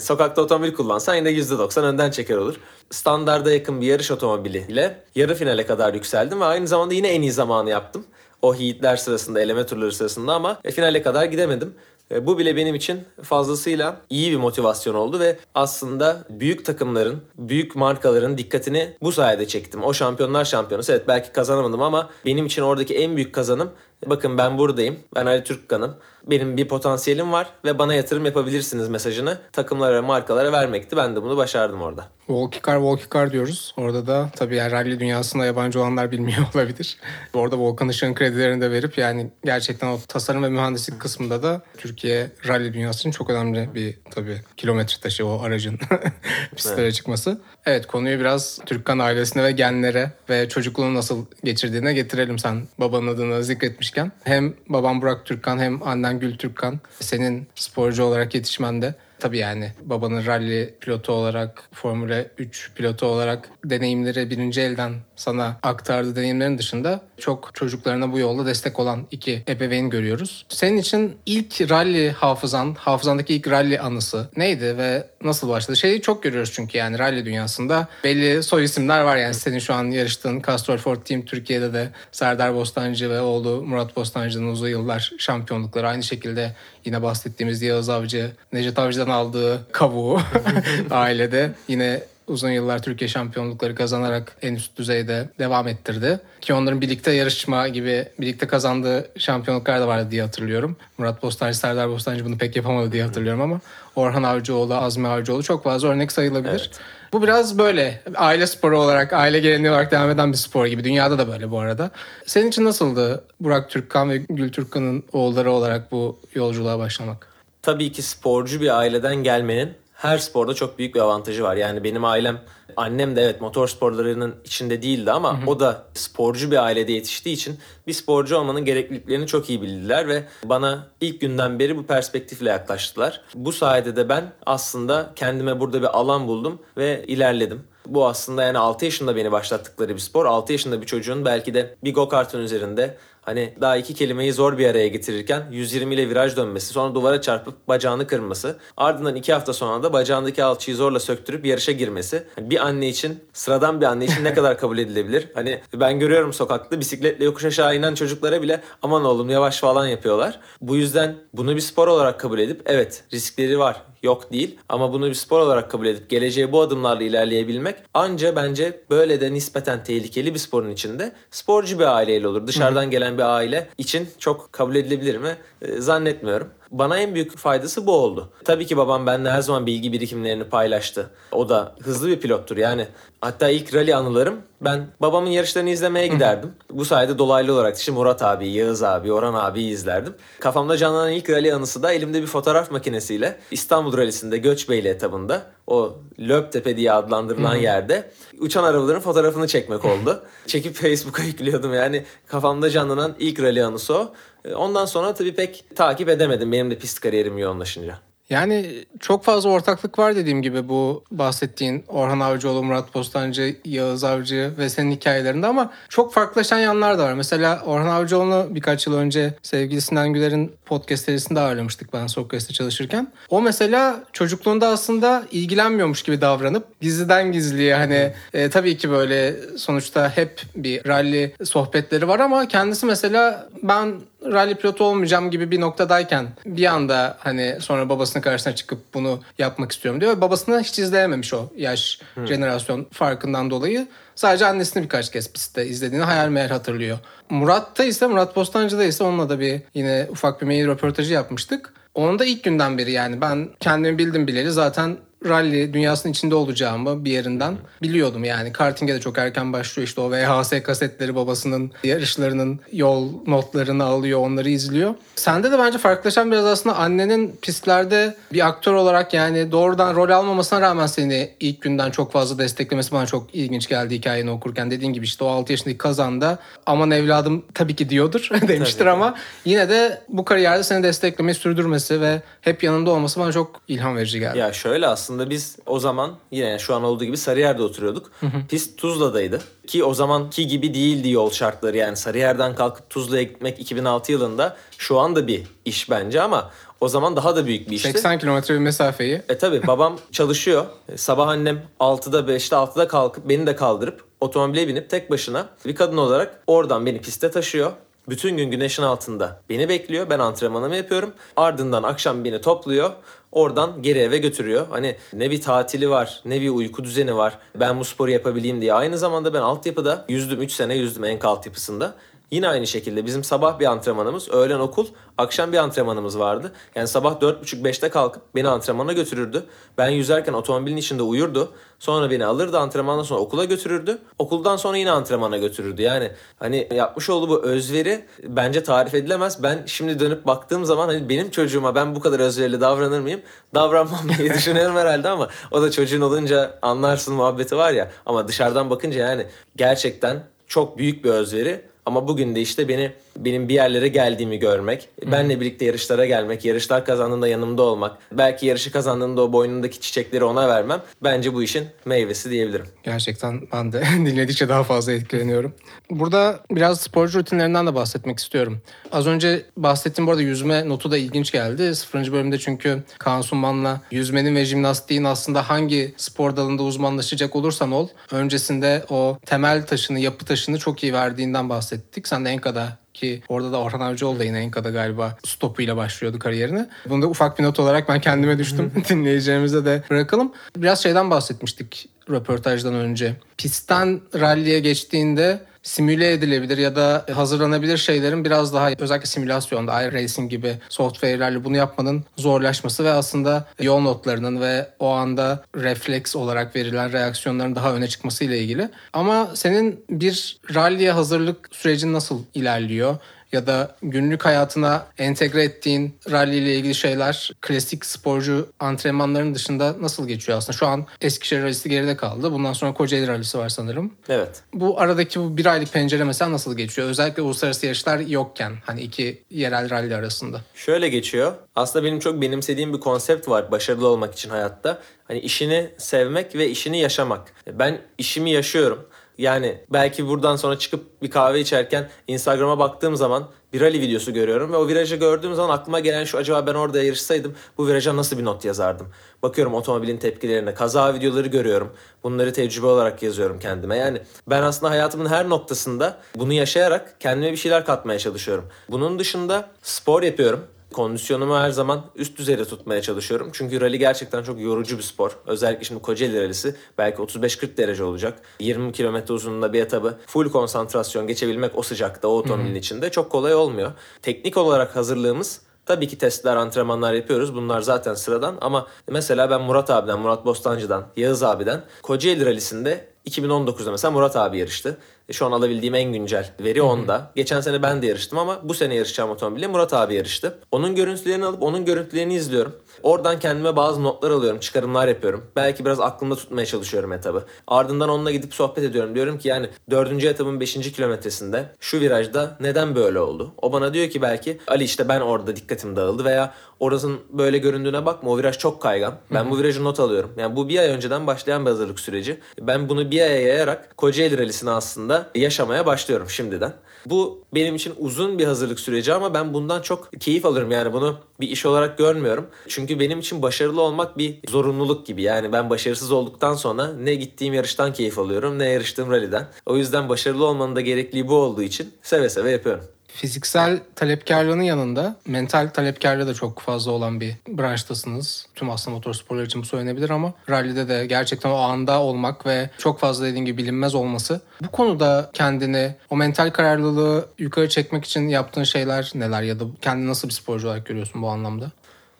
sokakta 0.00 0.42
otomobil 0.42 0.74
kullansan 0.74 1.14
yine 1.14 1.30
%90 1.30 1.80
önden 1.80 2.10
çeker 2.10 2.36
olur. 2.36 2.56
Standarda 2.90 3.52
yakın 3.52 3.80
bir 3.80 3.86
yarış 3.86 4.10
otomobiliyle 4.10 5.02
yarı 5.14 5.34
finale 5.34 5.66
kadar 5.66 5.94
yükseldim 5.94 6.40
ve 6.40 6.44
aynı 6.44 6.68
zamanda 6.68 6.94
yine 6.94 7.08
en 7.08 7.22
iyi 7.22 7.32
zamanı 7.32 7.70
yaptım. 7.70 8.04
O 8.42 8.54
heatler 8.54 8.96
sırasında, 8.96 9.40
eleme 9.40 9.66
turları 9.66 9.92
sırasında 9.92 10.34
ama 10.34 10.60
e, 10.64 10.70
finale 10.70 11.02
kadar 11.02 11.24
gidemedim. 11.24 11.74
E, 12.10 12.26
bu 12.26 12.38
bile 12.38 12.56
benim 12.56 12.74
için 12.74 13.00
fazlasıyla 13.22 14.00
iyi 14.10 14.32
bir 14.32 14.36
motivasyon 14.36 14.94
oldu 14.94 15.20
ve 15.20 15.36
aslında 15.54 16.24
büyük 16.30 16.64
takımların, 16.64 17.22
büyük 17.38 17.76
markaların 17.76 18.38
dikkatini 18.38 18.96
bu 19.02 19.12
sayede 19.12 19.48
çektim. 19.48 19.84
O 19.84 19.92
şampiyonlar 19.92 20.44
şampiyonası 20.44 20.92
evet 20.92 21.08
belki 21.08 21.32
kazanamadım 21.32 21.82
ama 21.82 22.10
benim 22.26 22.46
için 22.46 22.62
oradaki 22.62 22.94
en 22.94 23.16
büyük 23.16 23.34
kazanım 23.34 23.70
bakın 24.06 24.38
ben 24.38 24.58
buradayım, 24.58 24.96
ben 25.14 25.26
Ali 25.26 25.44
Türkkan'ım, 25.44 25.96
benim 26.26 26.56
bir 26.56 26.68
potansiyelim 26.68 27.32
var 27.32 27.46
ve 27.64 27.78
bana 27.78 27.94
yatırım 27.94 28.24
yapabilirsiniz 28.24 28.88
mesajını 28.88 29.38
takımlara, 29.52 30.02
markalara 30.02 30.52
vermekti. 30.52 30.96
Ben 30.96 31.16
de 31.16 31.22
bunu 31.22 31.36
başardım 31.36 31.82
orada. 31.82 32.08
Walkie 32.26 32.60
car, 32.66 32.76
walkie 32.76 33.06
car 33.14 33.32
diyoruz. 33.32 33.74
Orada 33.76 34.06
da 34.06 34.30
tabii 34.36 34.56
yani 34.56 34.72
rally 34.72 35.00
dünyasında 35.00 35.44
yabancı 35.44 35.80
olanlar 35.80 36.10
bilmiyor 36.10 36.46
olabilir. 36.54 36.98
Orada 37.34 37.58
Volkan 37.58 37.88
Işık'ın 37.88 38.14
kredilerini 38.14 38.60
de 38.60 38.70
verip 38.70 38.98
yani 38.98 39.30
gerçekten 39.44 39.88
o 39.88 39.98
tasarım 40.08 40.42
ve 40.42 40.48
mühendislik 40.48 41.00
kısmında 41.00 41.42
da 41.42 41.62
Türkiye 41.78 42.30
rally 42.48 42.72
dünyasının 42.72 43.12
çok 43.12 43.30
önemli 43.30 43.74
bir 43.74 43.98
tabii 44.10 44.40
kilometre 44.56 45.00
taşı 45.00 45.26
o 45.26 45.42
aracın 45.42 45.78
pistlere 46.56 46.82
evet. 46.82 46.94
çıkması. 46.94 47.40
Evet 47.66 47.86
konuyu 47.86 48.20
biraz 48.20 48.58
Türkkan 48.66 48.98
ailesine 48.98 49.44
ve 49.44 49.52
genlere 49.52 50.10
ve 50.30 50.48
çocukluğunu 50.48 50.94
nasıl 50.94 51.26
geçirdiğine 51.44 51.92
getirelim 51.92 52.38
sen 52.38 52.68
babanın 52.78 53.06
adını 53.06 53.44
zikretmişken. 53.86 54.12
Hem 54.24 54.54
babam 54.68 55.02
Burak 55.02 55.26
Türkkan 55.26 55.58
hem 55.58 55.82
annen 55.82 56.20
Gül 56.20 56.36
Türkkan 56.38 56.80
senin 57.00 57.48
sporcu 57.54 58.04
olarak 58.04 58.34
yetişmende 58.34 58.94
Tabii 59.18 59.38
yani 59.38 59.72
babanın 59.82 60.26
rally 60.26 60.74
pilotu 60.80 61.12
olarak, 61.12 61.62
Formula 61.72 62.24
3 62.38 62.72
pilotu 62.74 63.06
olarak 63.06 63.48
deneyimleri 63.64 64.30
birinci 64.30 64.60
elden 64.60 64.94
sana 65.16 65.56
aktardığı 65.62 66.16
deneyimlerin 66.16 66.58
dışında 66.58 67.00
çok 67.18 67.54
çocuklarına 67.54 68.12
bu 68.12 68.18
yolda 68.18 68.46
destek 68.46 68.78
olan 68.78 69.06
iki 69.10 69.42
ebeveyn 69.48 69.90
görüyoruz. 69.90 70.46
Senin 70.48 70.78
için 70.78 71.16
ilk 71.26 71.70
rally 71.70 72.10
hafızan, 72.10 72.74
hafızandaki 72.74 73.34
ilk 73.34 73.48
rally 73.48 73.78
anısı 73.80 74.28
neydi 74.36 74.78
ve 74.78 75.06
nasıl 75.24 75.48
başladı? 75.48 75.76
Şeyi 75.76 76.02
çok 76.02 76.22
görüyoruz 76.22 76.52
çünkü 76.54 76.78
yani 76.78 76.98
rally 76.98 77.24
dünyasında 77.24 77.88
belli 78.04 78.42
soy 78.42 78.64
isimler 78.64 79.00
var 79.00 79.16
yani 79.16 79.34
senin 79.34 79.58
şu 79.58 79.74
an 79.74 79.84
yarıştığın 79.84 80.42
Castrol 80.46 80.76
Ford 80.76 81.02
Team 81.02 81.22
Türkiye'de 81.22 81.72
de 81.72 81.90
Serdar 82.12 82.54
Bostancı 82.54 83.10
ve 83.10 83.20
oğlu 83.20 83.62
Murat 83.62 83.96
Bostancı'nın 83.96 84.46
uzun 84.46 84.68
yıllar 84.68 85.12
şampiyonlukları 85.18 85.88
aynı 85.88 86.02
şekilde 86.02 86.52
yine 86.86 87.02
bahsettiğimiz 87.02 87.62
Yağız 87.62 87.88
Avcı, 87.88 88.30
Necdet 88.52 88.78
Avcı'dan 88.78 89.08
aldığı 89.08 89.66
kavuğu 89.72 90.20
ailede 90.90 91.52
yine 91.68 92.02
uzun 92.26 92.50
yıllar 92.50 92.82
Türkiye 92.82 93.08
şampiyonlukları 93.08 93.74
kazanarak 93.74 94.36
en 94.42 94.54
üst 94.54 94.78
düzeyde 94.78 95.28
devam 95.38 95.68
ettirdi. 95.68 96.20
Ki 96.40 96.54
onların 96.54 96.80
birlikte 96.80 97.12
yarışma 97.12 97.68
gibi 97.68 98.08
birlikte 98.20 98.46
kazandığı 98.46 99.08
şampiyonluklar 99.18 99.80
da 99.80 99.88
vardı 99.88 100.10
diye 100.10 100.22
hatırlıyorum. 100.22 100.76
Murat 100.98 101.22
Bostancı, 101.22 101.58
Serdar 101.58 101.88
Bostancı 101.88 102.24
bunu 102.24 102.38
pek 102.38 102.56
yapamadı 102.56 102.92
diye 102.92 103.04
hatırlıyorum 103.04 103.40
ama 103.40 103.60
Orhan 103.96 104.22
Avcıoğlu, 104.22 104.74
Azmi 104.74 105.08
Avcıoğlu 105.08 105.42
çok 105.42 105.64
fazla 105.64 105.88
örnek 105.88 106.12
sayılabilir. 106.12 106.50
Evet. 106.50 106.80
Bu 107.12 107.22
biraz 107.22 107.58
böyle 107.58 108.02
aile 108.14 108.46
sporu 108.46 108.80
olarak, 108.80 109.12
aile 109.12 109.40
geleneği 109.40 109.70
olarak 109.70 109.90
devam 109.90 110.10
eden 110.10 110.32
bir 110.32 110.36
spor 110.36 110.66
gibi. 110.66 110.84
Dünyada 110.84 111.18
da 111.18 111.28
böyle 111.28 111.50
bu 111.50 111.58
arada. 111.58 111.90
Senin 112.26 112.48
için 112.48 112.64
nasıldı 112.64 113.24
Burak 113.40 113.70
Türkkan 113.70 114.10
ve 114.10 114.16
Gül 114.16 114.52
Türkkan'ın 114.52 115.04
oğulları 115.12 115.52
olarak 115.52 115.92
bu 115.92 116.18
yolculuğa 116.34 116.78
başlamak? 116.78 117.28
Tabii 117.62 117.92
ki 117.92 118.02
sporcu 118.02 118.60
bir 118.60 118.78
aileden 118.78 119.16
gelmenin 119.16 119.70
her 119.96 120.18
sporda 120.18 120.54
çok 120.54 120.78
büyük 120.78 120.94
bir 120.94 121.00
avantajı 121.00 121.42
var. 121.42 121.56
Yani 121.56 121.84
benim 121.84 122.04
ailem, 122.04 122.40
annem 122.76 123.16
de 123.16 123.22
evet 123.22 123.40
motor 123.40 123.68
sporlarının 123.68 124.34
içinde 124.44 124.82
değildi 124.82 125.12
ama 125.12 125.40
hı 125.40 125.46
hı. 125.46 125.50
o 125.50 125.60
da 125.60 125.84
sporcu 125.94 126.50
bir 126.50 126.64
ailede 126.64 126.92
yetiştiği 126.92 127.34
için 127.34 127.58
bir 127.86 127.92
sporcu 127.92 128.36
olmanın 128.36 128.64
gerekliliklerini 128.64 129.26
çok 129.26 129.50
iyi 129.50 129.62
bildiler 129.62 130.08
ve 130.08 130.24
bana 130.44 130.86
ilk 131.00 131.20
günden 131.20 131.58
beri 131.58 131.76
bu 131.76 131.86
perspektifle 131.86 132.50
yaklaştılar. 132.50 133.20
Bu 133.34 133.52
sayede 133.52 133.96
de 133.96 134.08
ben 134.08 134.32
aslında 134.46 135.12
kendime 135.16 135.60
burada 135.60 135.82
bir 135.82 135.98
alan 135.98 136.26
buldum 136.26 136.58
ve 136.76 137.04
ilerledim. 137.06 137.64
Bu 137.86 138.06
aslında 138.06 138.42
yani 138.42 138.58
6 138.58 138.84
yaşında 138.84 139.16
beni 139.16 139.32
başlattıkları 139.32 139.94
bir 139.94 140.00
spor. 140.00 140.26
6 140.26 140.52
yaşında 140.52 140.80
bir 140.80 140.86
çocuğun 140.86 141.24
belki 141.24 141.54
de 141.54 141.74
bir 141.84 141.94
go-kartın 141.94 142.40
üzerinde 142.40 142.96
Hani 143.26 143.54
daha 143.60 143.76
iki 143.76 143.94
kelimeyi 143.94 144.32
zor 144.32 144.58
bir 144.58 144.66
araya 144.66 144.88
getirirken 144.88 145.42
120 145.50 145.94
ile 145.94 146.08
viraj 146.08 146.36
dönmesi, 146.36 146.66
sonra 146.66 146.94
duvara 146.94 147.20
çarpıp 147.20 147.68
bacağını 147.68 148.06
kırması, 148.06 148.56
ardından 148.76 149.16
iki 149.16 149.32
hafta 149.32 149.52
sonra 149.52 149.82
da 149.82 149.92
bacağındaki 149.92 150.44
alçıyı 150.44 150.76
zorla 150.76 151.00
söktürüp 151.00 151.46
yarışa 151.46 151.72
girmesi. 151.72 152.24
Hani 152.34 152.50
bir 152.50 152.66
anne 152.66 152.88
için, 152.88 153.24
sıradan 153.32 153.80
bir 153.80 153.86
anne 153.86 154.04
için 154.04 154.24
ne 154.24 154.34
kadar 154.34 154.58
kabul 154.58 154.78
edilebilir? 154.78 155.28
Hani 155.34 155.60
ben 155.74 155.98
görüyorum 155.98 156.32
sokakta 156.32 156.80
bisikletle 156.80 157.24
yokuş 157.24 157.44
aşağı 157.44 157.76
inen 157.76 157.94
çocuklara 157.94 158.42
bile 158.42 158.60
aman 158.82 159.04
oğlum 159.04 159.30
yavaş 159.30 159.60
falan 159.60 159.86
yapıyorlar. 159.86 160.40
Bu 160.60 160.76
yüzden 160.76 161.14
bunu 161.32 161.56
bir 161.56 161.60
spor 161.60 161.88
olarak 161.88 162.20
kabul 162.20 162.38
edip 162.38 162.62
evet 162.66 163.04
riskleri 163.12 163.58
var 163.58 163.82
yok 164.06 164.32
değil 164.32 164.58
ama 164.68 164.92
bunu 164.92 165.08
bir 165.08 165.14
spor 165.14 165.40
olarak 165.40 165.70
kabul 165.70 165.86
edip 165.86 166.10
geleceğe 166.10 166.52
bu 166.52 166.60
adımlarla 166.60 167.02
ilerleyebilmek 167.02 167.76
anca 167.94 168.36
bence 168.36 168.80
böyle 168.90 169.20
de 169.20 169.32
nispeten 169.32 169.84
tehlikeli 169.84 170.34
bir 170.34 170.38
sporun 170.38 170.70
içinde 170.70 171.12
sporcu 171.30 171.78
bir 171.78 171.96
aileyle 171.96 172.28
olur. 172.28 172.46
Dışarıdan 172.46 172.90
gelen 172.90 173.18
bir 173.18 173.22
aile 173.36 173.68
için 173.78 174.08
çok 174.18 174.52
kabul 174.52 174.74
edilebilir 174.74 175.16
mi? 175.16 175.36
Ee, 175.62 175.80
zannetmiyorum. 175.80 176.48
Bana 176.70 176.98
en 176.98 177.14
büyük 177.14 177.36
faydası 177.38 177.86
bu 177.86 177.92
oldu. 177.92 178.32
Tabii 178.44 178.66
ki 178.66 178.76
babam 178.76 179.06
benimle 179.06 179.30
her 179.30 179.40
zaman 179.42 179.66
bilgi 179.66 179.92
birikimlerini 179.92 180.44
paylaştı. 180.44 181.10
O 181.32 181.48
da 181.48 181.74
hızlı 181.82 182.08
bir 182.08 182.20
pilottur 182.20 182.56
yani. 182.56 182.86
Hatta 183.20 183.48
ilk 183.48 183.74
rally 183.74 183.94
anılarım 183.94 184.40
ben 184.60 184.86
babamın 185.00 185.30
yarışlarını 185.30 185.70
izlemeye 185.70 186.06
giderdim. 186.06 186.52
Bu 186.70 186.84
sayede 186.84 187.18
dolaylı 187.18 187.52
olarak 187.54 187.78
işte 187.78 187.92
Murat 187.92 188.22
abi, 188.22 188.48
Yağız 188.48 188.82
abi, 188.82 189.12
Orhan 189.12 189.34
abi 189.34 189.62
izlerdim. 189.62 190.14
Kafamda 190.40 190.76
canlanan 190.76 191.12
ilk 191.12 191.30
rally 191.30 191.52
anısı 191.52 191.82
da 191.82 191.92
elimde 191.92 192.22
bir 192.22 192.26
fotoğraf 192.26 192.70
makinesiyle 192.70 193.36
İstanbul 193.50 193.96
Rally'sinde 193.96 194.38
Göçbeyli 194.38 194.88
etabında 194.88 195.42
o 195.66 195.98
Löptepe 196.18 196.76
diye 196.76 196.92
adlandırılan 196.92 197.54
yerde 197.56 198.10
uçan 198.38 198.64
arabaların 198.64 199.00
fotoğrafını 199.02 199.46
çekmek 199.46 199.84
oldu. 199.84 200.22
Çekip 200.46 200.74
Facebook'a 200.74 201.22
yüklüyordum 201.22 201.74
yani 201.74 202.04
kafamda 202.26 202.70
canlanan 202.70 203.14
ilk 203.18 203.40
rally 203.40 203.62
anısı 203.62 203.94
o. 203.94 204.12
Ondan 204.54 204.84
sonra 204.84 205.14
tabii 205.14 205.34
pek 205.34 205.64
takip 205.76 206.08
edemedim 206.08 206.52
benim 206.52 206.70
de 206.70 206.78
pist 206.78 207.00
kariyerim 207.00 207.38
yoğunlaşınca. 207.38 207.98
Yani 208.30 208.84
çok 209.00 209.24
fazla 209.24 209.50
ortaklık 209.50 209.98
var 209.98 210.16
dediğim 210.16 210.42
gibi 210.42 210.68
bu 210.68 211.04
bahsettiğin 211.10 211.84
Orhan 211.88 212.20
Avcıoğlu, 212.20 212.62
Murat 212.62 212.94
Bostancı, 212.94 213.56
Yağız 213.64 214.04
Avcı 214.04 214.52
ve 214.58 214.68
senin 214.68 214.90
hikayelerinde 214.90 215.46
ama 215.46 215.72
çok 215.88 216.12
farklılaşan 216.12 216.58
yanlar 216.58 216.98
da 216.98 217.04
var. 217.04 217.14
Mesela 217.14 217.62
Orhan 217.66 217.86
Avcıoğlu'nu 217.86 218.46
birkaç 218.50 218.86
yıl 218.86 218.94
önce 218.94 219.34
sevgili 219.42 219.80
Sinan 219.80 220.12
Güler'in 220.12 220.52
podcast 220.64 221.04
serisinde 221.04 221.40
ağırlamıştık 221.40 221.92
ben 221.92 222.06
Sokrates'te 222.06 222.54
çalışırken. 222.54 223.12
O 223.30 223.42
mesela 223.42 224.04
çocukluğunda 224.12 224.68
aslında 224.68 225.24
ilgilenmiyormuş 225.30 226.02
gibi 226.02 226.20
davranıp 226.20 226.80
gizliden 226.80 227.32
gizliye 227.32 227.74
hani 227.74 228.12
e, 228.34 228.50
tabii 228.50 228.76
ki 228.76 228.90
böyle 228.90 229.36
sonuçta 229.56 230.16
hep 230.16 230.42
bir 230.56 230.86
rally 230.86 231.32
sohbetleri 231.44 232.08
var 232.08 232.20
ama 232.20 232.48
kendisi 232.48 232.86
mesela 232.86 233.48
ben 233.62 233.94
rally 234.32 234.54
pilotu 234.54 234.84
olmayacağım 234.84 235.30
gibi 235.30 235.50
bir 235.50 235.60
noktadayken 235.60 236.26
bir 236.46 236.66
anda 236.66 237.16
hani 237.18 237.56
sonra 237.60 237.88
babasının 237.88 238.22
karşısına 238.22 238.54
çıkıp 238.54 238.94
bunu 238.94 239.20
yapmak 239.38 239.72
istiyorum 239.72 240.00
diyor. 240.00 240.16
Ve 240.16 240.20
babasını 240.20 240.60
hiç 240.60 240.78
izleyememiş 240.78 241.34
o 241.34 241.50
yaş 241.56 242.00
hmm. 242.14 242.26
jenerasyon 242.26 242.86
farkından 242.92 243.50
dolayı. 243.50 243.88
Sadece 244.14 244.46
annesini 244.46 244.82
birkaç 244.82 245.12
kez 245.12 245.32
pistte 245.32 245.66
izlediğini 245.66 246.04
hayal 246.04 246.28
meyal 246.28 246.48
hatırlıyor. 246.48 246.98
Murat'ta 247.30 247.84
ise 247.84 248.06
Murat 248.06 248.36
Bostancı'da 248.36 248.84
ise 248.84 249.04
onunla 249.04 249.28
da 249.28 249.40
bir 249.40 249.60
yine 249.74 250.06
ufak 250.10 250.40
bir 250.40 250.46
mail 250.46 250.66
röportajı 250.66 251.14
yapmıştık. 251.14 251.72
Onun 251.94 252.18
da 252.18 252.24
ilk 252.24 252.44
günden 252.44 252.78
beri 252.78 252.92
yani 252.92 253.20
ben 253.20 253.48
kendimi 253.60 253.98
bildim 253.98 254.26
bileli 254.26 254.50
zaten 254.50 254.96
rally 255.28 255.72
dünyasının 255.72 256.12
içinde 256.12 256.34
olacağımı 256.34 257.04
bir 257.04 257.10
yerinden 257.10 257.56
biliyordum 257.82 258.24
yani. 258.24 258.52
Karting'e 258.52 258.94
de 258.94 259.00
çok 259.00 259.18
erken 259.18 259.52
başlıyor 259.52 259.88
işte 259.88 260.00
o 260.00 260.10
VHS 260.10 260.62
kasetleri 260.62 261.14
babasının 261.14 261.72
yarışlarının 261.84 262.60
yol 262.72 263.12
notlarını 263.26 263.84
alıyor 263.84 264.20
onları 264.20 264.48
izliyor. 264.50 264.94
Sende 265.14 265.52
de 265.52 265.58
bence 265.58 265.78
farklılaşan 265.78 266.32
biraz 266.32 266.44
aslında 266.44 266.76
annenin 266.76 267.38
pistlerde 267.42 268.16
bir 268.32 268.46
aktör 268.46 268.72
olarak 268.74 269.14
yani 269.14 269.52
doğrudan 269.52 269.94
rol 269.94 270.10
almamasına 270.10 270.60
rağmen 270.60 270.86
seni 270.86 271.30
ilk 271.40 271.60
günden 271.60 271.90
çok 271.90 272.12
fazla 272.12 272.38
desteklemesi 272.38 272.92
bana 272.92 273.06
çok 273.06 273.34
ilginç 273.34 273.68
geldi 273.68 273.94
hikayeni 273.94 274.30
okurken. 274.30 274.70
Dediğin 274.70 274.92
gibi 274.92 275.04
işte 275.04 275.24
o 275.24 275.28
6 275.28 275.52
yaşındaki 275.52 275.78
kazanda 275.78 276.38
aman 276.66 276.90
evladım 276.90 277.44
tabii 277.54 277.76
ki 277.76 277.88
diyordur 277.88 278.28
demiştir 278.48 278.78
Tabii. 278.78 278.90
ama 278.90 279.14
yine 279.44 279.68
de 279.68 280.02
bu 280.08 280.24
kariyerde 280.24 280.62
seni 280.62 280.82
desteklemeyi 280.82 281.34
sürdürmesi 281.34 282.00
ve 282.00 282.22
hep 282.40 282.62
yanında 282.62 282.90
olması 282.90 283.20
bana 283.20 283.32
çok 283.32 283.60
ilham 283.68 283.96
verici 283.96 284.20
geldi. 284.20 284.38
Ya 284.38 284.52
şöyle 284.52 284.86
aslında 284.86 285.15
biz 285.30 285.56
o 285.66 285.78
zaman 285.78 286.16
yine 286.30 286.58
şu 286.58 286.74
an 286.74 286.84
olduğu 286.84 287.04
gibi 287.04 287.16
Sarıyer'de 287.16 287.62
oturuyorduk. 287.62 288.10
Pist 288.48 288.78
Tuzla'daydı. 288.78 289.40
Ki 289.66 289.84
o 289.84 289.94
zamanki 289.94 290.46
gibi 290.46 290.74
değildi 290.74 291.10
yol 291.10 291.30
şartları. 291.30 291.76
Yani 291.76 291.96
Sarıyer'den 291.96 292.54
kalkıp 292.54 292.90
Tuzla'ya 292.90 293.22
gitmek 293.22 293.60
2006 293.60 294.12
yılında 294.12 294.56
şu 294.78 294.98
anda 294.98 295.26
bir 295.26 295.42
iş 295.64 295.90
bence 295.90 296.22
ama 296.22 296.50
o 296.80 296.88
zaman 296.88 297.16
daha 297.16 297.36
da 297.36 297.46
büyük 297.46 297.70
bir 297.70 297.76
işti. 297.76 297.92
80 297.92 298.18
kilometre 298.18 298.54
bir 298.54 298.58
mesafeyi 298.58 299.22
E 299.28 299.38
tabi 299.38 299.66
babam 299.66 299.98
çalışıyor. 300.12 300.66
E, 300.88 300.96
Sabah 300.96 301.28
annem 301.28 301.62
6'da 301.80 302.20
5'te 302.20 302.56
6'da 302.56 302.88
kalkıp 302.88 303.28
beni 303.28 303.46
de 303.46 303.56
kaldırıp 303.56 304.04
otomobile 304.20 304.68
binip 304.68 304.90
tek 304.90 305.10
başına 305.10 305.46
bir 305.66 305.74
kadın 305.74 305.96
olarak 305.96 306.42
oradan 306.46 306.86
beni 306.86 307.00
piste 307.00 307.30
taşıyor. 307.30 307.72
Bütün 308.08 308.36
gün 308.36 308.50
güneşin 308.50 308.82
altında 308.82 309.40
beni 309.48 309.68
bekliyor. 309.68 310.10
Ben 310.10 310.18
antrenmanımı 310.18 310.76
yapıyorum. 310.76 311.12
Ardından 311.36 311.82
akşam 311.82 312.24
beni 312.24 312.40
topluyor. 312.40 312.90
Oradan 313.32 313.82
geri 313.82 313.98
eve 313.98 314.18
götürüyor. 314.18 314.66
Hani 314.70 314.96
ne 315.12 315.30
bir 315.30 315.40
tatili 315.40 315.90
var, 315.90 316.20
ne 316.24 316.40
bir 316.40 316.50
uyku 316.50 316.84
düzeni 316.84 317.16
var. 317.16 317.38
Ben 317.60 317.80
bu 317.80 317.84
sporu 317.84 318.10
yapabileyim 318.10 318.60
diye. 318.60 318.74
Aynı 318.74 318.98
zamanda 318.98 319.34
ben 319.34 319.40
altyapıda 319.40 320.04
yüzdüm. 320.08 320.42
3 320.42 320.52
sene 320.52 320.74
yüzdüm 320.76 321.04
Enka 321.04 321.28
altyapısında. 321.28 321.94
Yine 322.30 322.48
aynı 322.48 322.66
şekilde 322.66 323.06
bizim 323.06 323.24
sabah 323.24 323.58
bir 323.58 323.66
antrenmanımız, 323.66 324.28
öğlen 324.28 324.58
okul, 324.58 324.86
akşam 325.18 325.52
bir 325.52 325.58
antrenmanımız 325.58 326.18
vardı. 326.18 326.52
Yani 326.74 326.88
sabah 326.88 327.20
4.30-5'te 327.20 327.88
kalkıp 327.88 328.22
beni 328.34 328.48
antrenmana 328.48 328.92
götürürdü. 328.92 329.44
Ben 329.78 329.88
yüzerken 329.88 330.32
otomobilin 330.32 330.76
içinde 330.76 331.02
uyurdu. 331.02 331.52
Sonra 331.78 332.10
beni 332.10 332.26
alırdı 332.26 332.58
antrenmandan 332.58 333.02
sonra 333.02 333.20
okula 333.20 333.44
götürürdü. 333.44 333.98
Okuldan 334.18 334.56
sonra 334.56 334.76
yine 334.76 334.90
antrenmana 334.90 335.36
götürürdü. 335.36 335.82
Yani 335.82 336.12
hani 336.38 336.68
yapmış 336.74 337.10
olduğu 337.10 337.28
bu 337.28 337.42
özveri 337.42 338.04
bence 338.22 338.62
tarif 338.62 338.94
edilemez. 338.94 339.42
Ben 339.42 339.62
şimdi 339.66 339.98
dönüp 339.98 340.26
baktığım 340.26 340.64
zaman 340.64 340.88
hani 340.88 341.08
benim 341.08 341.30
çocuğuma 341.30 341.74
ben 341.74 341.94
bu 341.94 342.00
kadar 342.00 342.20
özverili 342.20 342.60
davranır 342.60 343.00
mıyım? 343.00 343.20
Davranmam 343.54 344.08
diye 344.18 344.34
düşünüyorum 344.34 344.76
herhalde 344.76 345.08
ama 345.08 345.28
o 345.50 345.62
da 345.62 345.70
çocuğun 345.70 346.00
olunca 346.00 346.58
anlarsın 346.62 347.14
muhabbeti 347.14 347.56
var 347.56 347.72
ya. 347.72 347.90
Ama 348.06 348.28
dışarıdan 348.28 348.70
bakınca 348.70 349.00
yani 349.00 349.26
gerçekten 349.56 350.22
çok 350.46 350.78
büyük 350.78 351.04
bir 351.04 351.10
özveri. 351.10 351.75
Ama 351.86 352.08
bugün 352.08 352.34
de 352.34 352.40
işte 352.40 352.68
beni 352.68 352.92
benim 353.16 353.48
bir 353.48 353.54
yerlere 353.54 353.88
geldiğimi 353.88 354.38
görmek, 354.38 354.88
benle 355.06 355.40
birlikte 355.40 355.64
yarışlara 355.64 356.06
gelmek, 356.06 356.44
yarışlar 356.44 356.84
kazandığında 356.84 357.28
yanımda 357.28 357.62
olmak, 357.62 357.98
belki 358.12 358.46
yarışı 358.46 358.72
kazandığında 358.72 359.22
o 359.22 359.32
boynundaki 359.32 359.80
çiçekleri 359.80 360.24
ona 360.24 360.48
vermem 360.48 360.82
bence 361.04 361.34
bu 361.34 361.42
işin 361.42 361.66
meyvesi 361.84 362.30
diyebilirim. 362.30 362.66
Gerçekten 362.82 363.40
ben 363.52 363.72
de 363.72 363.84
dinledikçe 363.96 364.48
daha 364.48 364.64
fazla 364.64 364.92
etkileniyorum. 364.92 365.54
Burada 365.90 366.40
biraz 366.50 366.80
sporcu 366.80 367.18
rutinlerinden 367.18 367.66
de 367.66 367.74
bahsetmek 367.74 368.18
istiyorum. 368.18 368.58
Az 368.92 369.06
önce 369.06 369.42
bahsettiğim 369.56 370.06
bu 370.06 370.10
arada 370.10 370.22
yüzme 370.22 370.68
notu 370.68 370.90
da 370.90 370.96
ilginç 370.96 371.32
geldi. 371.32 371.74
Sıfırıncı 371.74 372.12
bölümde 372.12 372.38
çünkü 372.38 372.82
Kaan 372.98 373.20
Sunman'la 373.20 373.80
yüzmenin 373.90 374.36
ve 374.36 374.44
jimnastiğin 374.44 375.04
aslında 375.04 375.48
hangi 375.48 375.94
spor 375.96 376.36
dalında 376.36 376.62
uzmanlaşacak 376.62 377.36
olursan 377.36 377.72
ol 377.72 377.88
öncesinde 378.12 378.84
o 378.90 379.18
temel 379.26 379.66
taşını, 379.66 380.00
yapı 380.00 380.24
taşını 380.24 380.58
çok 380.58 380.82
iyi 380.82 380.92
verdiğinden 380.92 381.50
bahsettik. 381.76 382.08
Sen 382.08 382.24
de 382.24 382.30
Enka'da 382.30 382.78
ki 382.94 383.22
orada 383.28 383.52
da 383.52 383.58
Orhan 383.58 383.80
Avcıoğlu 383.80 384.18
da 384.18 384.24
yine 384.24 384.38
Enka'da 384.38 384.70
galiba 384.70 385.16
stopuyla 385.24 385.76
başlıyordu 385.76 386.18
kariyerine. 386.18 386.68
Bunu 386.88 387.02
da 387.02 387.06
ufak 387.06 387.38
bir 387.38 387.44
not 387.44 387.60
olarak 387.60 387.88
ben 387.88 388.00
kendime 388.00 388.38
düştüm. 388.38 388.72
Dinleyicilerimize 388.88 389.64
de 389.64 389.82
bırakalım. 389.90 390.32
Biraz 390.56 390.82
şeyden 390.82 391.10
bahsetmiştik 391.10 391.88
röportajdan 392.10 392.74
önce. 392.74 393.16
Pistten 393.38 394.00
rally'e 394.14 394.60
geçtiğinde 394.60 395.40
simüle 395.66 396.12
edilebilir 396.12 396.58
ya 396.58 396.76
da 396.76 397.06
hazırlanabilir 397.14 397.76
şeylerin 397.76 398.24
biraz 398.24 398.54
daha 398.54 398.70
özellikle 398.78 399.06
simülasyonda 399.06 399.82
iRacing 399.82 400.30
gibi 400.30 400.54
software'lerle 400.68 401.44
bunu 401.44 401.56
yapmanın 401.56 402.04
zorlaşması 402.16 402.84
ve 402.84 402.90
aslında 402.90 403.46
yol 403.60 403.80
notlarının 403.80 404.40
ve 404.40 404.68
o 404.78 404.88
anda 404.88 405.44
refleks 405.56 406.16
olarak 406.16 406.56
verilen 406.56 406.92
reaksiyonların 406.92 407.56
daha 407.56 407.74
öne 407.74 407.88
çıkması 407.88 408.24
ile 408.24 408.38
ilgili. 408.38 408.68
Ama 408.92 409.30
senin 409.34 409.84
bir 409.90 410.38
rally'e 410.54 410.90
hazırlık 410.90 411.48
sürecin 411.52 411.92
nasıl 411.92 412.22
ilerliyor? 412.34 412.98
Ya 413.32 413.46
da 413.46 413.76
günlük 413.82 414.24
hayatına 414.24 414.86
entegre 414.98 415.42
ettiğin 415.44 415.98
rally 416.10 416.38
ile 416.38 416.54
ilgili 416.56 416.74
şeyler 416.74 417.30
klasik 417.40 417.86
sporcu 417.86 418.48
antrenmanların 418.60 419.34
dışında 419.34 419.76
nasıl 419.80 420.08
geçiyor 420.08 420.38
aslında? 420.38 420.58
Şu 420.58 420.66
an 420.66 420.86
Eskişehir 421.00 421.42
rallisi 421.42 421.68
geride 421.68 421.96
kaldı. 421.96 422.32
Bundan 422.32 422.52
sonra 422.52 422.74
Kocaeli 422.74 423.08
rallisi 423.08 423.38
var 423.38 423.48
sanırım. 423.48 423.92
Evet. 424.08 424.42
Bu 424.54 424.80
aradaki 424.80 425.20
bu 425.20 425.36
bir 425.36 425.46
aylık 425.46 425.72
pencere 425.72 426.04
mesela 426.04 426.32
nasıl 426.32 426.56
geçiyor? 426.56 426.88
Özellikle 426.88 427.22
uluslararası 427.22 427.66
yarışlar 427.66 427.98
yokken 427.98 428.52
hani 428.64 428.80
iki 428.80 429.22
yerel 429.30 429.70
rally 429.70 429.94
arasında. 429.94 430.40
Şöyle 430.54 430.88
geçiyor. 430.88 431.32
Aslında 431.56 431.84
benim 431.84 431.98
çok 431.98 432.20
benimsediğim 432.20 432.72
bir 432.72 432.80
konsept 432.80 433.28
var 433.28 433.50
başarılı 433.50 433.88
olmak 433.88 434.14
için 434.14 434.30
hayatta. 434.30 434.78
Hani 435.04 435.18
işini 435.18 435.70
sevmek 435.78 436.34
ve 436.34 436.48
işini 436.50 436.80
yaşamak. 436.80 437.32
Ben 437.52 437.78
işimi 437.98 438.30
yaşıyorum. 438.30 438.88
Yani 439.18 439.58
belki 439.72 440.08
buradan 440.08 440.36
sonra 440.36 440.58
çıkıp 440.58 441.02
bir 441.02 441.10
kahve 441.10 441.40
içerken 441.40 441.88
Instagram'a 442.06 442.58
baktığım 442.58 442.96
zaman 442.96 443.28
bir 443.52 443.60
rally 443.60 443.80
videosu 443.80 444.14
görüyorum 444.14 444.52
ve 444.52 444.56
o 444.56 444.68
virajı 444.68 444.96
gördüğüm 444.96 445.34
zaman 445.34 445.56
aklıma 445.56 445.80
gelen 445.80 446.04
şu 446.04 446.18
acaba 446.18 446.46
ben 446.46 446.54
orada 446.54 446.82
yarışsaydım 446.82 447.34
bu 447.58 447.66
viraja 447.68 447.96
nasıl 447.96 448.18
bir 448.18 448.24
not 448.24 448.44
yazardım? 448.44 448.88
Bakıyorum 449.22 449.54
otomobilin 449.54 449.96
tepkilerine, 449.96 450.54
kaza 450.54 450.94
videoları 450.94 451.28
görüyorum. 451.28 451.72
Bunları 452.02 452.32
tecrübe 452.32 452.66
olarak 452.66 453.02
yazıyorum 453.02 453.38
kendime. 453.38 453.76
Yani 453.76 454.02
ben 454.26 454.42
aslında 454.42 454.72
hayatımın 454.72 455.06
her 455.06 455.28
noktasında 455.28 455.98
bunu 456.16 456.32
yaşayarak 456.32 457.00
kendime 457.00 457.32
bir 457.32 457.36
şeyler 457.36 457.64
katmaya 457.64 457.98
çalışıyorum. 457.98 458.44
Bunun 458.68 458.98
dışında 458.98 459.48
spor 459.62 460.02
yapıyorum. 460.02 460.44
Kondisyonumu 460.76 461.36
her 461.36 461.50
zaman 461.50 461.84
üst 461.94 462.18
düzeyde 462.18 462.44
tutmaya 462.44 462.82
çalışıyorum. 462.82 463.30
Çünkü 463.32 463.60
rally 463.60 463.78
gerçekten 463.78 464.22
çok 464.22 464.40
yorucu 464.40 464.78
bir 464.78 464.82
spor. 464.82 465.18
Özellikle 465.26 465.64
şimdi 465.64 465.82
Kocaeli 465.82 466.22
rallisi 466.22 466.54
belki 466.78 467.02
35-40 467.02 467.56
derece 467.56 467.84
olacak. 467.84 468.18
20 468.40 468.72
kilometre 468.72 469.14
uzunluğunda 469.14 469.52
bir 469.52 469.62
etabı 469.62 469.98
full 470.06 470.30
konsantrasyon 470.30 471.06
geçebilmek 471.06 471.58
o 471.58 471.62
sıcakta, 471.62 472.08
o 472.08 472.10
otomobilin 472.10 472.54
içinde 472.54 472.90
çok 472.90 473.10
kolay 473.10 473.34
olmuyor. 473.34 473.72
Teknik 474.02 474.36
olarak 474.36 474.76
hazırlığımız 474.76 475.40
Tabii 475.66 475.88
ki 475.88 475.98
testler, 475.98 476.36
antrenmanlar 476.36 476.92
yapıyoruz. 476.92 477.34
Bunlar 477.34 477.60
zaten 477.60 477.94
sıradan 477.94 478.38
ama 478.40 478.66
mesela 478.88 479.30
ben 479.30 479.40
Murat 479.40 479.70
abiden, 479.70 479.98
Murat 479.98 480.24
Bostancı'dan, 480.24 480.86
Yağız 480.96 481.22
abiden 481.22 481.64
Kocaeli 481.82 482.26
Rally'sinde 482.26 482.88
2019'da 483.06 483.70
mesela 483.70 483.90
Murat 483.90 484.16
abi 484.16 484.38
yarıştı. 484.38 484.78
E, 485.08 485.12
Şu 485.12 485.26
an 485.26 485.32
alabildiğim 485.32 485.74
en 485.74 485.92
güncel 485.92 486.30
veri 486.40 486.62
onda. 486.62 487.10
Geçen 487.16 487.40
sene 487.40 487.62
ben 487.62 487.82
de 487.82 487.86
yarıştım 487.86 488.18
ama 488.18 488.40
bu 488.42 488.54
sene 488.54 488.74
yarışacağım 488.74 489.10
otomobille 489.10 489.46
Murat 489.46 489.72
abi 489.74 489.94
yarıştı. 489.94 490.38
Onun 490.52 490.74
görüntülerini 490.74 491.26
alıp 491.26 491.42
onun 491.42 491.64
görüntülerini 491.64 492.14
izliyorum. 492.14 492.56
Oradan 492.82 493.18
kendime 493.18 493.56
bazı 493.56 493.82
notlar 493.82 494.10
alıyorum, 494.10 494.40
çıkarımlar 494.40 494.88
yapıyorum. 494.88 495.24
Belki 495.36 495.64
biraz 495.64 495.80
aklımda 495.80 496.14
tutmaya 496.16 496.46
çalışıyorum 496.46 496.92
etabı. 496.92 497.24
Ardından 497.46 497.88
onunla 497.88 498.10
gidip 498.10 498.34
sohbet 498.34 498.64
ediyorum. 498.64 498.94
Diyorum 498.94 499.18
ki 499.18 499.28
yani 499.28 499.48
dördüncü 499.70 500.06
etabın 500.06 500.40
beşinci 500.40 500.72
kilometresinde 500.72 501.44
şu 501.60 501.80
virajda 501.80 502.36
neden 502.40 502.74
böyle 502.74 503.00
oldu? 503.00 503.32
O 503.42 503.52
bana 503.52 503.74
diyor 503.74 503.90
ki 503.90 504.02
belki 504.02 504.38
Ali 504.46 504.64
işte 504.64 504.88
ben 504.88 505.00
orada 505.00 505.36
dikkatim 505.36 505.76
dağıldı 505.76 506.04
veya 506.04 506.34
orasının 506.60 506.98
böyle 507.10 507.38
göründüğüne 507.38 507.86
bakma 507.86 508.10
o 508.10 508.18
viraj 508.18 508.38
çok 508.38 508.62
kaygan. 508.62 508.94
Ben 509.14 509.30
bu 509.30 509.38
virajı 509.38 509.64
not 509.64 509.80
alıyorum. 509.80 510.12
Yani 510.18 510.36
bu 510.36 510.48
bir 510.48 510.58
ay 510.58 510.68
önceden 510.68 511.06
başlayan 511.06 511.46
bir 511.46 511.50
hazırlık 511.50 511.80
süreci. 511.80 512.20
Ben 512.40 512.68
bunu 512.68 512.90
bir 512.90 513.00
aya 513.00 513.20
yayarak 513.20 513.76
Kocaeli 513.76 514.18
Rally'sini 514.18 514.50
aslında 514.50 514.95
yaşamaya 515.14 515.66
başlıyorum 515.66 516.10
şimdiden. 516.10 516.52
Bu 516.86 517.24
benim 517.34 517.54
için 517.54 517.74
uzun 517.78 518.18
bir 518.18 518.24
hazırlık 518.24 518.60
süreci 518.60 518.92
ama 518.92 519.14
ben 519.14 519.34
bundan 519.34 519.62
çok 519.62 519.92
keyif 520.00 520.26
alıyorum. 520.26 520.50
Yani 520.50 520.72
bunu 520.72 520.98
bir 521.20 521.28
iş 521.28 521.46
olarak 521.46 521.78
görmüyorum. 521.78 522.26
Çünkü 522.48 522.80
benim 522.80 522.98
için 522.98 523.22
başarılı 523.22 523.60
olmak 523.60 523.98
bir 523.98 524.18
zorunluluk 524.28 524.86
gibi. 524.86 525.02
Yani 525.02 525.32
ben 525.32 525.50
başarısız 525.50 525.92
olduktan 525.92 526.34
sonra 526.34 526.72
ne 526.72 526.94
gittiğim 526.94 527.34
yarıştan 527.34 527.72
keyif 527.72 527.98
alıyorum 527.98 528.38
ne 528.38 528.48
yarıştığım 528.48 528.90
rally'den. 528.90 529.28
O 529.46 529.56
yüzden 529.56 529.88
başarılı 529.88 530.26
olmanın 530.26 530.56
da 530.56 530.60
gerekliliği 530.60 531.08
bu 531.08 531.14
olduğu 531.14 531.42
için 531.42 531.72
seve 531.82 532.08
seve 532.08 532.30
yapıyorum. 532.30 532.64
Fiziksel 532.96 533.60
talepkarlığının 533.74 534.42
yanında 534.42 534.96
mental 535.06 535.48
talepkarlığı 535.48 536.06
da 536.06 536.14
çok 536.14 536.40
fazla 536.40 536.70
olan 536.72 537.00
bir 537.00 537.14
branştasınız. 537.28 538.26
Tüm 538.34 538.50
aslında 538.50 538.76
motorsporlar 538.76 539.22
için 539.22 539.42
bu 539.42 539.46
söylenebilir 539.46 539.90
ama 539.90 540.12
rallide 540.30 540.68
de 540.68 540.86
gerçekten 540.86 541.30
o 541.30 541.36
anda 541.36 541.80
olmak 541.80 542.26
ve 542.26 542.50
çok 542.58 542.78
fazla 542.80 543.04
dediğim 543.04 543.26
gibi 543.26 543.42
bilinmez 543.42 543.74
olması. 543.74 544.20
Bu 544.42 544.48
konuda 544.48 545.10
kendini 545.12 545.74
o 545.90 545.96
mental 545.96 546.30
kararlılığı 546.30 547.08
yukarı 547.18 547.48
çekmek 547.48 547.84
için 547.84 548.08
yaptığın 548.08 548.44
şeyler 548.44 548.92
neler 548.94 549.22
ya 549.22 549.40
da 549.40 549.44
kendini 549.62 549.88
nasıl 549.88 550.08
bir 550.08 550.14
sporcu 550.14 550.46
olarak 550.48 550.66
görüyorsun 550.66 551.02
bu 551.02 551.08
anlamda? 551.08 551.50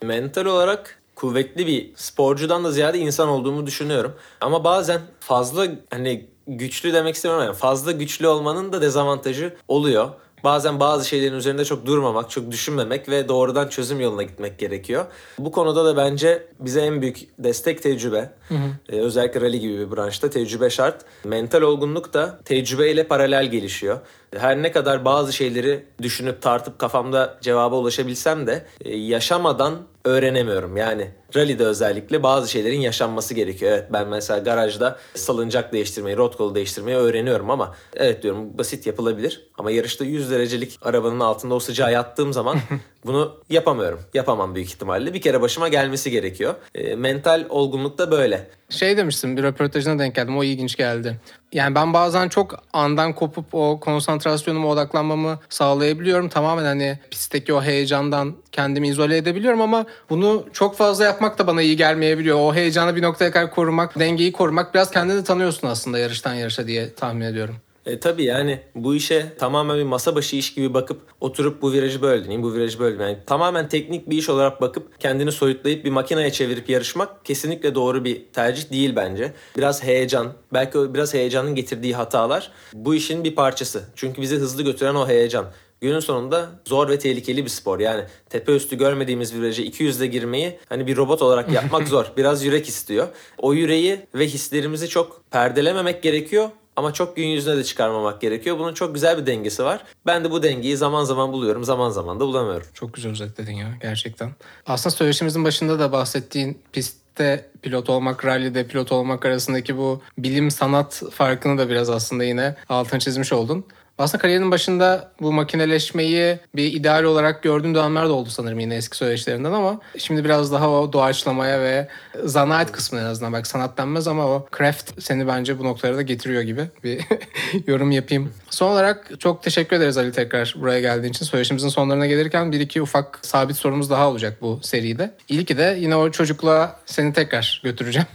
Mental 0.03 0.45
olarak 0.45 0.99
kuvvetli 1.15 1.67
bir 1.67 1.91
sporcudan 1.95 2.63
da 2.63 2.71
ziyade 2.71 2.99
insan 2.99 3.29
olduğumu 3.29 3.65
düşünüyorum. 3.65 4.15
Ama 4.41 4.63
bazen 4.63 5.01
fazla 5.19 5.67
hani 5.89 6.25
güçlü 6.47 6.93
demek 6.93 7.15
istemiyorum 7.15 7.45
yani 7.45 7.57
fazla 7.57 7.91
güçlü 7.91 8.27
olmanın 8.27 8.73
da 8.73 8.81
dezavantajı 8.81 9.55
oluyor. 9.67 10.09
Bazen 10.43 10.79
bazı 10.79 11.07
şeylerin 11.07 11.35
üzerinde 11.35 11.65
çok 11.65 11.85
durmamak, 11.85 12.29
çok 12.29 12.51
düşünmemek 12.51 13.09
ve 13.09 13.27
doğrudan 13.27 13.67
çözüm 13.67 13.99
yoluna 13.99 14.23
gitmek 14.23 14.59
gerekiyor. 14.59 15.05
Bu 15.39 15.51
konuda 15.51 15.85
da 15.85 15.97
bence 15.97 16.47
bize 16.59 16.81
en 16.81 17.01
büyük 17.01 17.17
destek 17.39 17.83
tecrübe. 17.83 18.29
Hı 18.47 18.55
hı. 18.55 18.67
Ee, 18.89 18.99
özellikle 18.99 19.41
rally 19.41 19.59
gibi 19.59 19.79
bir 19.79 19.95
branşta 19.95 20.29
tecrübe 20.29 20.69
şart. 20.69 21.05
Mental 21.23 21.61
olgunluk 21.61 22.13
da 22.13 22.39
tecrübeyle 22.45 23.03
paralel 23.03 23.51
gelişiyor. 23.51 23.99
Her 24.37 24.63
ne 24.63 24.71
kadar 24.71 25.05
bazı 25.05 25.33
şeyleri 25.33 25.85
düşünüp 26.01 26.41
tartıp 26.41 26.79
kafamda 26.79 27.37
cevaba 27.41 27.75
ulaşabilsem 27.75 28.47
de 28.47 28.65
e, 28.81 28.97
yaşamadan 28.97 29.77
öğrenemiyorum. 30.05 30.77
Yani 30.77 31.07
rally'de 31.35 31.65
özellikle 31.65 32.23
bazı 32.23 32.51
şeylerin 32.51 32.79
yaşanması 32.79 33.33
gerekiyor. 33.33 33.71
Evet 33.71 33.85
ben 33.93 34.07
mesela 34.07 34.39
garajda 34.39 34.99
salıncak 35.15 35.73
değiştirmeyi, 35.73 36.17
rot 36.17 36.37
kolu 36.37 36.55
değiştirmeyi 36.55 36.97
öğreniyorum 36.97 37.49
ama 37.49 37.75
evet 37.95 38.23
diyorum 38.23 38.57
basit 38.57 38.87
yapılabilir. 38.87 39.47
Ama 39.57 39.71
yarışta 39.71 40.05
100 40.05 40.31
derecelik 40.31 40.79
arabanın 40.81 41.19
altında 41.19 41.55
o 41.55 41.59
sıcağa 41.59 41.89
yattığım 41.89 42.33
zaman 42.33 42.57
bunu 43.05 43.35
yapamıyorum. 43.49 43.99
Yapamam 44.13 44.55
büyük 44.55 44.69
ihtimalle. 44.69 45.13
Bir 45.13 45.21
kere 45.21 45.41
başıma 45.41 45.67
gelmesi 45.67 46.11
gerekiyor. 46.11 46.55
E, 46.75 46.95
mental 46.95 47.45
olgunluk 47.49 47.97
da 47.97 48.11
böyle. 48.11 48.47
Şey 48.69 48.97
demiştim 48.97 49.37
bir 49.37 49.43
röportajına 49.43 49.99
denk 49.99 50.15
geldim 50.15 50.37
o 50.37 50.43
ilginç 50.43 50.75
geldi. 50.75 51.19
Yani 51.57 51.75
ben 51.75 51.93
bazen 51.93 52.29
çok 52.29 52.55
andan 52.73 53.13
kopup 53.13 53.45
o 53.55 53.79
konsantrasyonumu 53.79 54.69
odaklanmamı 54.69 55.39
sağlayabiliyorum. 55.49 56.29
Tamamen 56.29 56.65
hani 56.65 56.99
pistteki 57.11 57.53
o 57.53 57.61
heyecandan 57.61 58.35
kendimi 58.51 58.87
izole 58.87 59.17
edebiliyorum 59.17 59.61
ama 59.61 59.85
bunu 60.09 60.45
çok 60.53 60.77
fazla 60.77 61.03
yapmak 61.03 61.39
da 61.39 61.47
bana 61.47 61.61
iyi 61.61 61.77
gelmeyebiliyor. 61.77 62.37
O 62.39 62.53
heyecanı 62.55 62.95
bir 62.95 63.01
noktaya 63.01 63.31
kadar 63.31 63.51
korumak, 63.51 63.99
dengeyi 63.99 64.31
korumak 64.31 64.73
biraz 64.73 64.91
kendini 64.91 65.23
tanıyorsun 65.23 65.67
aslında 65.67 65.99
yarıştan 65.99 66.33
yarışa 66.33 66.67
diye 66.67 66.93
tahmin 66.93 67.21
ediyorum. 67.21 67.55
E, 67.87 67.99
tabii 67.99 68.23
yani 68.23 68.59
bu 68.75 68.95
işe 68.95 69.25
tamamen 69.37 69.77
bir 69.77 69.83
masa 69.83 70.15
başı 70.15 70.35
iş 70.35 70.53
gibi 70.53 70.73
bakıp 70.73 71.01
oturup 71.21 71.61
bu 71.61 71.73
virajı 71.73 72.01
böyle 72.01 72.23
deneyim, 72.25 72.43
bu 72.43 72.53
virajı 72.53 72.79
böyle 72.79 73.03
Yani 73.03 73.17
tamamen 73.25 73.69
teknik 73.69 74.09
bir 74.09 74.17
iş 74.17 74.29
olarak 74.29 74.61
bakıp 74.61 74.99
kendini 74.99 75.31
soyutlayıp 75.31 75.85
bir 75.85 75.91
makineye 75.91 76.31
çevirip 76.31 76.69
yarışmak 76.69 77.25
kesinlikle 77.25 77.75
doğru 77.75 78.05
bir 78.05 78.25
tercih 78.33 78.71
değil 78.71 78.95
bence. 78.95 79.33
Biraz 79.57 79.83
heyecan, 79.83 80.33
belki 80.53 80.93
biraz 80.93 81.13
heyecanın 81.13 81.55
getirdiği 81.55 81.95
hatalar 81.95 82.51
bu 82.73 82.95
işin 82.95 83.23
bir 83.23 83.35
parçası. 83.35 83.83
Çünkü 83.95 84.21
bizi 84.21 84.35
hızlı 84.35 84.63
götüren 84.63 84.95
o 84.95 85.07
heyecan. 85.07 85.45
Günün 85.81 85.99
sonunda 85.99 86.49
zor 86.65 86.89
ve 86.89 86.99
tehlikeli 86.99 87.45
bir 87.45 87.49
spor. 87.49 87.79
Yani 87.79 88.03
tepe 88.29 88.55
üstü 88.55 88.77
görmediğimiz 88.77 89.35
virajı 89.35 89.63
200'de 89.63 90.07
girmeyi 90.07 90.59
hani 90.69 90.87
bir 90.87 90.97
robot 90.97 91.21
olarak 91.21 91.51
yapmak 91.51 91.87
zor. 91.87 92.05
Biraz 92.17 92.43
yürek 92.43 92.67
istiyor. 92.67 93.07
O 93.37 93.53
yüreği 93.53 93.99
ve 94.15 94.27
hislerimizi 94.27 94.89
çok 94.89 95.21
perdelememek 95.31 96.03
gerekiyor. 96.03 96.49
Ama 96.77 96.93
çok 96.93 97.15
gün 97.15 97.27
yüzüne 97.27 97.57
de 97.57 97.63
çıkarmamak 97.63 98.21
gerekiyor. 98.21 98.59
Bunun 98.59 98.73
çok 98.73 98.93
güzel 98.93 99.17
bir 99.17 99.25
dengesi 99.25 99.63
var. 99.63 99.83
Ben 100.05 100.23
de 100.23 100.31
bu 100.31 100.43
dengeyi 100.43 100.77
zaman 100.77 101.03
zaman 101.03 101.31
buluyorum, 101.31 101.63
zaman 101.63 101.89
zaman 101.89 102.19
da 102.19 102.25
bulamıyorum. 102.25 102.67
Çok 102.73 102.93
güzel 102.93 103.11
özetledin 103.11 103.53
ya 103.53 103.67
gerçekten. 103.81 104.29
Aslında 104.65 104.95
söyleşimizin 104.95 105.45
başında 105.45 105.79
da 105.79 105.91
bahsettiğin 105.91 106.59
pistte 106.73 107.49
pilot 107.61 107.89
olmak, 107.89 108.25
rallide 108.25 108.67
pilot 108.67 108.91
olmak 108.91 109.25
arasındaki 109.25 109.77
bu 109.77 110.01
bilim 110.17 110.51
sanat 110.51 111.03
farkını 111.11 111.57
da 111.57 111.69
biraz 111.69 111.89
aslında 111.89 112.23
yine 112.23 112.55
altını 112.69 112.99
çizmiş 112.99 113.33
oldun. 113.33 113.65
Aslında 113.97 114.21
kariyerinin 114.21 114.51
başında 114.51 115.11
bu 115.21 115.33
makineleşmeyi 115.33 116.39
bir 116.55 116.73
ideal 116.73 117.03
olarak 117.03 117.43
gördüğüm 117.43 117.75
dönemler 117.75 118.03
de 118.03 118.09
oldu 118.09 118.29
sanırım 118.29 118.59
yine 118.59 118.75
eski 118.75 118.97
söyleşilerinden 118.97 119.51
ama 119.51 119.79
şimdi 119.97 120.23
biraz 120.23 120.51
daha 120.51 120.69
o 120.69 120.93
doğaçlamaya 120.93 121.61
ve 121.61 121.87
zanaat 122.23 122.71
kısmına 122.71 123.01
en 123.01 123.05
azından 123.05 123.33
bak 123.33 123.47
sanat 123.47 123.77
denmez 123.77 124.07
ama 124.07 124.25
o 124.25 124.47
craft 124.57 125.01
seni 125.01 125.27
bence 125.27 125.59
bu 125.59 125.63
noktalara 125.63 125.97
da 125.97 126.01
getiriyor 126.01 126.41
gibi 126.41 126.69
bir 126.83 127.01
yorum 127.67 127.91
yapayım. 127.91 128.33
Son 128.49 128.71
olarak 128.71 129.19
çok 129.19 129.43
teşekkür 129.43 129.75
ederiz 129.75 129.97
Ali 129.97 130.11
tekrar 130.11 130.55
buraya 130.57 130.79
geldiğin 130.79 131.13
için. 131.13 131.25
Söyleşimizin 131.25 131.69
sonlarına 131.69 132.07
gelirken 132.07 132.51
bir 132.51 132.59
iki 132.59 132.81
ufak 132.81 133.19
sabit 133.21 133.57
sorumuz 133.57 133.89
daha 133.89 134.09
olacak 134.09 134.37
bu 134.41 134.59
seride. 134.63 135.11
İlki 135.29 135.57
de 135.57 135.77
yine 135.79 135.95
o 135.95 136.11
çocukluğa 136.11 136.79
seni 136.85 137.13
tekrar 137.13 137.61
götüreceğim. 137.63 138.07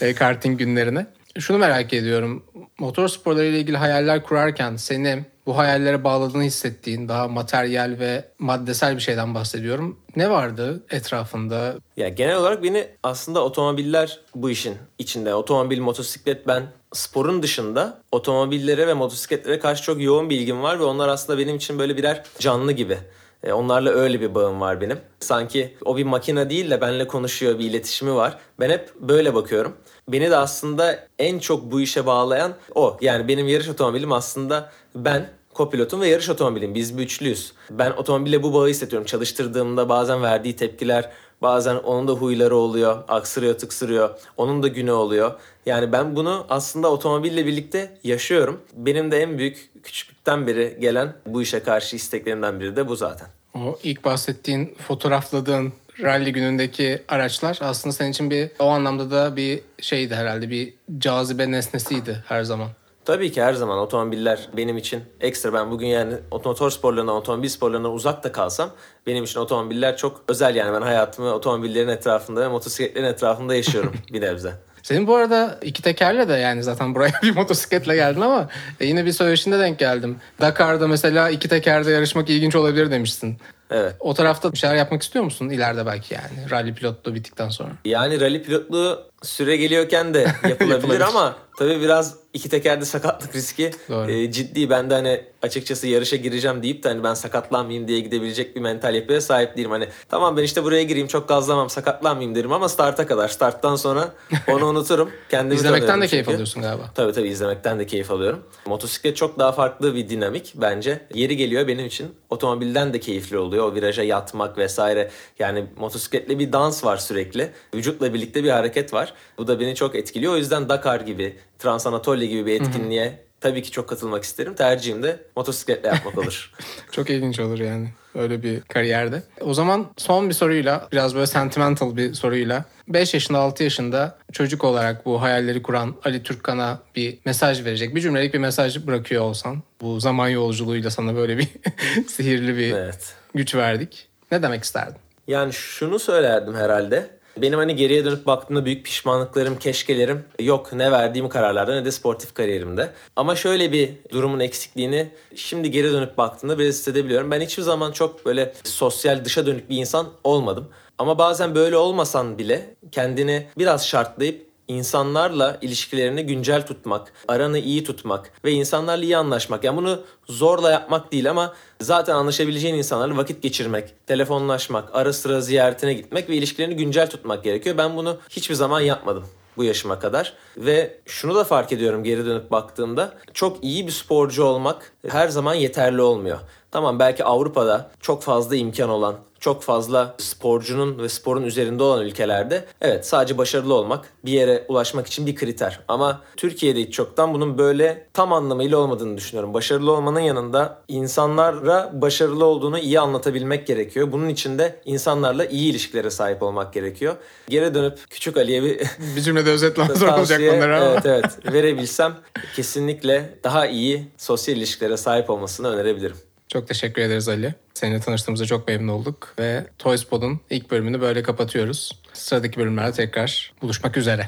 Karting 0.16 0.58
günlerine. 0.58 1.06
Şunu 1.38 1.58
merak 1.58 1.92
ediyorum. 1.92 2.42
Motor 2.78 3.08
sporları 3.08 3.46
ile 3.46 3.58
ilgili 3.58 3.76
hayaller 3.76 4.22
kurarken 4.22 4.76
seni 4.76 5.24
bu 5.46 5.56
hayallere 5.56 6.04
bağladığını 6.04 6.42
hissettiğin 6.42 7.08
daha 7.08 7.28
materyal 7.28 7.96
ve 7.98 8.24
maddesel 8.38 8.96
bir 8.96 9.00
şeyden 9.00 9.34
bahsediyorum. 9.34 9.98
Ne 10.16 10.30
vardı 10.30 10.82
etrafında? 10.90 11.74
Ya 11.96 12.08
genel 12.08 12.36
olarak 12.36 12.62
beni 12.62 12.86
aslında 13.02 13.44
otomobiller 13.44 14.20
bu 14.34 14.50
işin 14.50 14.76
içinde. 14.98 15.34
Otomobil, 15.34 15.80
motosiklet 15.80 16.46
ben 16.46 16.62
sporun 16.92 17.42
dışında 17.42 18.02
otomobillere 18.12 18.86
ve 18.86 18.94
motosikletlere 18.94 19.58
karşı 19.58 19.82
çok 19.82 20.02
yoğun 20.02 20.30
bir 20.30 20.40
ilgim 20.40 20.62
var 20.62 20.78
ve 20.80 20.84
onlar 20.84 21.08
aslında 21.08 21.38
benim 21.38 21.56
için 21.56 21.78
böyle 21.78 21.96
birer 21.96 22.22
canlı 22.38 22.72
gibi. 22.72 22.98
E, 23.42 23.52
onlarla 23.52 23.90
öyle 23.90 24.20
bir 24.20 24.34
bağım 24.34 24.60
var 24.60 24.80
benim. 24.80 24.98
Sanki 25.20 25.76
o 25.84 25.96
bir 25.96 26.04
makine 26.04 26.50
değil 26.50 26.70
de 26.70 26.80
benimle 26.80 27.06
konuşuyor, 27.06 27.58
bir 27.58 27.64
iletişimi 27.64 28.14
var. 28.14 28.38
Ben 28.60 28.70
hep 28.70 28.94
böyle 29.00 29.34
bakıyorum. 29.34 29.76
Beni 30.08 30.30
de 30.30 30.36
aslında 30.36 31.06
en 31.18 31.38
çok 31.38 31.72
bu 31.72 31.80
işe 31.80 32.06
bağlayan 32.06 32.54
o. 32.74 32.96
Yani 33.00 33.28
benim 33.28 33.48
yarış 33.48 33.68
otomobilim 33.68 34.12
aslında 34.12 34.70
ben 34.94 35.28
kopilotum 35.54 36.00
ve 36.00 36.08
yarış 36.08 36.28
otomobilim. 36.28 36.74
Biz 36.74 36.98
bir 36.98 37.02
üçlüyüz. 37.02 37.52
Ben 37.70 37.90
otomobille 37.90 38.42
bu 38.42 38.54
bağı 38.54 38.68
hissediyorum. 38.68 39.06
Çalıştırdığımda 39.06 39.88
bazen 39.88 40.22
verdiği 40.22 40.56
tepkiler, 40.56 41.10
bazen 41.42 41.76
onun 41.76 42.08
da 42.08 42.12
huyları 42.12 42.56
oluyor. 42.56 43.04
Aksırıyor, 43.08 43.58
tıksırıyor. 43.58 44.10
Onun 44.36 44.62
da 44.62 44.68
günü 44.68 44.92
oluyor. 44.92 45.32
Yani 45.66 45.92
ben 45.92 46.16
bunu 46.16 46.46
aslında 46.48 46.90
otomobille 46.90 47.46
birlikte 47.46 47.98
yaşıyorum. 48.04 48.60
Benim 48.76 49.10
de 49.10 49.22
en 49.22 49.38
büyük 49.38 49.70
küçüklükten 49.82 50.46
beri 50.46 50.76
gelen 50.80 51.12
bu 51.26 51.42
işe 51.42 51.60
karşı 51.60 51.96
isteklerimden 51.96 52.60
biri 52.60 52.76
de 52.76 52.88
bu 52.88 52.96
zaten. 52.96 53.28
O 53.54 53.78
ilk 53.82 54.04
bahsettiğin 54.04 54.74
fotoğrafladığın 54.88 55.72
rally 56.02 56.32
günündeki 56.32 57.02
araçlar 57.08 57.58
aslında 57.60 57.92
senin 57.92 58.10
için 58.10 58.30
bir 58.30 58.50
o 58.58 58.66
anlamda 58.66 59.10
da 59.10 59.36
bir 59.36 59.60
şeydi 59.80 60.14
herhalde 60.14 60.50
bir 60.50 60.74
cazibe 60.98 61.50
nesnesiydi 61.50 62.24
her 62.28 62.42
zaman. 62.42 62.68
Tabii 63.04 63.32
ki 63.32 63.42
her 63.42 63.54
zaman 63.54 63.78
otomobiller 63.78 64.48
benim 64.56 64.76
için 64.76 65.02
ekstra. 65.20 65.52
Ben 65.52 65.70
bugün 65.70 65.86
yani 65.86 66.14
motor 66.30 66.70
sporlarından, 66.70 67.14
otomobil 67.14 67.48
sporlarından 67.48 67.92
uzak 67.92 68.24
da 68.24 68.32
kalsam 68.32 68.70
benim 69.06 69.24
için 69.24 69.40
otomobiller 69.40 69.96
çok 69.96 70.22
özel 70.28 70.56
yani. 70.56 70.72
Ben 70.72 70.82
hayatımı 70.82 71.34
otomobillerin 71.34 71.88
etrafında 71.88 72.40
ve 72.40 72.48
motosikletlerin 72.48 73.06
etrafında 73.06 73.54
yaşıyorum 73.54 73.92
bir 74.12 74.20
nebze. 74.20 74.52
Senin 74.82 75.06
bu 75.06 75.16
arada 75.16 75.58
iki 75.62 75.82
tekerle 75.82 76.28
de 76.28 76.32
yani 76.32 76.62
zaten 76.62 76.94
buraya 76.94 77.12
bir 77.22 77.34
motosikletle 77.36 77.94
geldin 77.94 78.20
ama 78.20 78.48
e, 78.80 78.86
yine 78.86 79.04
bir 79.04 79.12
söyleşinde 79.12 79.58
denk 79.58 79.78
geldim. 79.78 80.16
Dakar'da 80.40 80.88
mesela 80.88 81.30
iki 81.30 81.48
tekerde 81.48 81.90
yarışmak 81.90 82.30
ilginç 82.30 82.56
olabilir 82.56 82.90
demişsin. 82.90 83.38
Evet. 83.70 83.96
O 84.00 84.14
tarafta 84.14 84.52
bir 84.52 84.58
şeyler 84.58 84.76
yapmak 84.76 85.02
istiyor 85.02 85.24
musun 85.24 85.48
ileride 85.48 85.86
belki 85.86 86.14
yani 86.14 86.50
rally 86.50 86.74
pilotluğu 86.74 87.14
bittikten 87.14 87.48
sonra? 87.48 87.70
Yani 87.84 88.20
rally 88.20 88.42
pilotluğu 88.42 89.10
süre 89.24 89.56
geliyorken 89.56 90.14
de 90.14 90.18
yapılabilir, 90.48 90.70
yapılabilir. 90.70 91.00
ama 91.00 91.36
tabii 91.58 91.80
biraz 91.80 92.14
iki 92.34 92.48
tekerde 92.48 92.84
sakatlık 92.84 93.34
riski 93.34 93.70
e, 94.08 94.32
ciddi. 94.32 94.70
Ben 94.70 94.90
de 94.90 94.94
hani 94.94 95.24
açıkçası 95.42 95.86
yarışa 95.86 96.16
gireceğim 96.16 96.62
deyip 96.62 96.84
de 96.84 96.88
hani 96.88 97.04
ben 97.04 97.14
sakatlanmayayım 97.14 97.88
diye 97.88 98.00
gidebilecek 98.00 98.56
bir 98.56 98.60
mental 98.60 98.94
yapıya 98.94 99.20
sahip 99.20 99.56
değilim. 99.56 99.70
Hani 99.70 99.88
tamam 100.08 100.36
ben 100.36 100.42
işte 100.42 100.64
buraya 100.64 100.82
gireyim 100.82 101.08
çok 101.08 101.28
gazlamam 101.28 101.70
sakatlanmayayım 101.70 102.34
derim 102.34 102.52
ama 102.52 102.68
starta 102.68 103.06
kadar. 103.06 103.28
Starttan 103.28 103.76
sonra 103.76 104.14
onu 104.48 104.66
unuturum. 104.66 105.10
Kendimi 105.30 105.54
İzlemekten 105.54 106.00
de 106.00 106.06
keyif 106.06 106.28
alıyorsun 106.28 106.62
galiba. 106.62 106.82
Tabii 106.94 107.12
tabii 107.12 107.28
izlemekten 107.28 107.78
de 107.78 107.86
keyif 107.86 108.10
alıyorum. 108.10 108.42
Motosiklet 108.66 109.16
çok 109.16 109.38
daha 109.38 109.52
farklı 109.52 109.94
bir 109.94 110.08
dinamik 110.08 110.52
bence. 110.54 111.00
Yeri 111.14 111.36
geliyor 111.36 111.68
benim 111.68 111.86
için 111.86 112.14
otomobilden 112.30 112.92
de 112.92 113.00
keyifli 113.00 113.38
oluyor. 113.38 113.64
O 113.72 113.74
viraja 113.74 114.02
yatmak 114.02 114.58
vesaire. 114.58 115.10
Yani 115.38 115.64
motosikletle 115.76 116.38
bir 116.38 116.52
dans 116.52 116.84
var 116.84 116.96
sürekli. 116.96 117.50
Vücutla 117.74 118.14
birlikte 118.14 118.44
bir 118.44 118.50
hareket 118.50 118.92
var. 118.92 119.13
Bu 119.38 119.46
da 119.46 119.60
beni 119.60 119.74
çok 119.74 119.94
etkiliyor. 119.94 120.32
O 120.32 120.36
yüzden 120.36 120.68
Dakar 120.68 121.00
gibi, 121.00 121.36
Trans 121.58 121.86
Anatolia 121.86 122.24
gibi 122.24 122.46
bir 122.46 122.60
etkinliğe 122.60 123.06
Hı-hı. 123.06 123.14
tabii 123.40 123.62
ki 123.62 123.70
çok 123.70 123.88
katılmak 123.88 124.24
isterim. 124.24 124.54
Tercihim 124.54 125.02
de 125.02 125.20
motosikletle 125.36 125.88
yapmak 125.88 126.18
olur. 126.18 126.52
çok 126.90 127.10
ilginç 127.10 127.40
olur 127.40 127.58
yani 127.58 127.88
öyle 128.14 128.42
bir 128.42 128.60
kariyerde. 128.60 129.22
O 129.40 129.54
zaman 129.54 129.86
son 129.96 130.28
bir 130.28 130.34
soruyla, 130.34 130.88
biraz 130.92 131.14
böyle 131.14 131.26
sentimental 131.26 131.96
bir 131.96 132.14
soruyla 132.14 132.64
5 132.88 133.14
yaşında 133.14 133.38
6 133.38 133.62
yaşında 133.62 134.18
çocuk 134.32 134.64
olarak 134.64 135.06
bu 135.06 135.22
hayalleri 135.22 135.62
kuran 135.62 135.94
Ali 136.04 136.22
Türkkan'a 136.22 136.78
bir 136.96 137.18
mesaj 137.24 137.64
verecek. 137.64 137.94
Bir 137.94 138.00
cümlelik 138.00 138.34
bir 138.34 138.38
mesaj 138.38 138.86
bırakıyor 138.86 139.22
olsan 139.22 139.62
bu 139.80 140.00
zaman 140.00 140.28
yolculuğuyla 140.28 140.90
sana 140.90 141.16
böyle 141.16 141.38
bir 141.38 141.48
sihirli 142.08 142.56
bir 142.56 142.74
evet. 142.74 143.14
güç 143.34 143.54
verdik. 143.54 144.08
Ne 144.32 144.42
demek 144.42 144.64
isterdin? 144.64 144.96
Yani 145.26 145.52
şunu 145.52 145.98
söylerdim 145.98 146.54
herhalde. 146.54 147.10
Benim 147.36 147.58
hani 147.58 147.76
geriye 147.76 148.04
dönüp 148.04 148.26
baktığımda 148.26 148.64
büyük 148.64 148.84
pişmanlıklarım, 148.84 149.58
keşkelerim 149.58 150.24
yok 150.40 150.72
ne 150.72 150.92
verdiğim 150.92 151.28
kararlarda 151.28 151.74
ne 151.74 151.84
de 151.84 151.90
sportif 151.90 152.34
kariyerimde. 152.34 152.90
Ama 153.16 153.36
şöyle 153.36 153.72
bir 153.72 153.90
durumun 154.10 154.40
eksikliğini 154.40 155.08
şimdi 155.34 155.70
geri 155.70 155.92
dönüp 155.92 156.18
baktığımda 156.18 156.58
biraz 156.58 156.74
hissedebiliyorum. 156.74 157.30
Ben 157.30 157.40
hiçbir 157.40 157.62
zaman 157.62 157.92
çok 157.92 158.26
böyle 158.26 158.52
sosyal 158.64 159.24
dışa 159.24 159.46
dönük 159.46 159.70
bir 159.70 159.76
insan 159.76 160.08
olmadım. 160.24 160.68
Ama 160.98 161.18
bazen 161.18 161.54
böyle 161.54 161.76
olmasan 161.76 162.38
bile 162.38 162.74
kendini 162.92 163.46
biraz 163.58 163.88
şartlayıp 163.88 164.46
insanlarla 164.68 165.58
ilişkilerini 165.62 166.26
güncel 166.26 166.66
tutmak, 166.66 167.12
aranı 167.28 167.58
iyi 167.58 167.84
tutmak 167.84 168.30
ve 168.44 168.52
insanlarla 168.52 169.04
iyi 169.04 169.16
anlaşmak. 169.16 169.64
Yani 169.64 169.76
bunu 169.76 170.00
zorla 170.28 170.70
yapmak 170.70 171.12
değil 171.12 171.30
ama 171.30 171.54
zaten 171.80 172.14
anlaşabileceğin 172.14 172.74
insanlarla 172.74 173.16
vakit 173.16 173.42
geçirmek, 173.42 174.06
telefonlaşmak, 174.06 174.88
ara 174.92 175.12
sıra 175.12 175.40
ziyaretine 175.40 175.94
gitmek 175.94 176.28
ve 176.28 176.36
ilişkilerini 176.36 176.76
güncel 176.76 177.10
tutmak 177.10 177.44
gerekiyor. 177.44 177.78
Ben 177.78 177.96
bunu 177.96 178.18
hiçbir 178.30 178.54
zaman 178.54 178.80
yapmadım 178.80 179.24
bu 179.56 179.64
yaşıma 179.64 179.98
kadar. 179.98 180.32
Ve 180.56 181.00
şunu 181.06 181.34
da 181.34 181.44
fark 181.44 181.72
ediyorum 181.72 182.04
geri 182.04 182.26
dönüp 182.26 182.50
baktığımda 182.50 183.14
çok 183.34 183.64
iyi 183.64 183.86
bir 183.86 183.92
sporcu 183.92 184.44
olmak 184.44 184.92
her 185.08 185.28
zaman 185.28 185.54
yeterli 185.54 186.02
olmuyor. 186.02 186.38
Tamam 186.70 186.98
belki 186.98 187.24
Avrupa'da 187.24 187.90
çok 188.00 188.22
fazla 188.22 188.56
imkan 188.56 188.90
olan, 188.90 189.14
çok 189.44 189.62
fazla 189.62 190.14
sporcunun 190.18 190.98
ve 190.98 191.08
sporun 191.08 191.42
üzerinde 191.42 191.82
olan 191.82 192.04
ülkelerde 192.04 192.64
evet 192.80 193.06
sadece 193.06 193.38
başarılı 193.38 193.74
olmak 193.74 194.08
bir 194.24 194.32
yere 194.32 194.64
ulaşmak 194.68 195.06
için 195.06 195.26
bir 195.26 195.34
kriter. 195.34 195.80
Ama 195.88 196.20
Türkiye'de 196.36 196.80
hiç 196.80 196.94
çoktan 196.94 197.34
bunun 197.34 197.58
böyle 197.58 198.06
tam 198.12 198.32
anlamıyla 198.32 198.78
olmadığını 198.78 199.16
düşünüyorum. 199.16 199.54
Başarılı 199.54 199.92
olmanın 199.92 200.20
yanında 200.20 200.82
insanlara 200.88 201.90
başarılı 201.94 202.44
olduğunu 202.44 202.78
iyi 202.78 203.00
anlatabilmek 203.00 203.66
gerekiyor. 203.66 204.12
Bunun 204.12 204.28
için 204.28 204.58
de 204.58 204.80
insanlarla 204.84 205.44
iyi 205.44 205.70
ilişkilere 205.70 206.10
sahip 206.10 206.42
olmak 206.42 206.72
gerekiyor. 206.72 207.14
Geri 207.48 207.74
dönüp 207.74 207.98
küçük 208.10 208.36
Ali'ye 208.36 208.62
bir 208.62 208.80
Bir 209.16 209.20
cümlede 209.20 209.50
özetlemek 209.50 209.96
zor 209.96 210.08
olacak 210.08 210.40
bunları 210.40 210.76
ama. 210.76 210.86
evet 210.86 211.06
evet 211.06 211.52
verebilsem 211.52 212.14
kesinlikle 212.56 213.38
daha 213.44 213.66
iyi 213.66 214.08
sosyal 214.18 214.56
ilişkilere 214.56 214.96
sahip 214.96 215.30
olmasını 215.30 215.68
önerebilirim. 215.68 216.16
Çok 216.54 216.68
teşekkür 216.68 217.02
ederiz 217.02 217.28
Ali. 217.28 217.54
Seninle 217.74 218.00
tanıştığımıza 218.00 218.46
çok 218.46 218.68
memnun 218.68 218.88
olduk 218.88 219.34
ve 219.38 219.66
Toys 219.78 220.04
Pod'un 220.04 220.40
ilk 220.50 220.70
bölümünü 220.70 221.00
böyle 221.00 221.22
kapatıyoruz. 221.22 222.02
Sıradaki 222.12 222.60
bölümlerde 222.60 222.92
tekrar 222.92 223.52
buluşmak 223.62 223.96
üzere. 223.96 224.26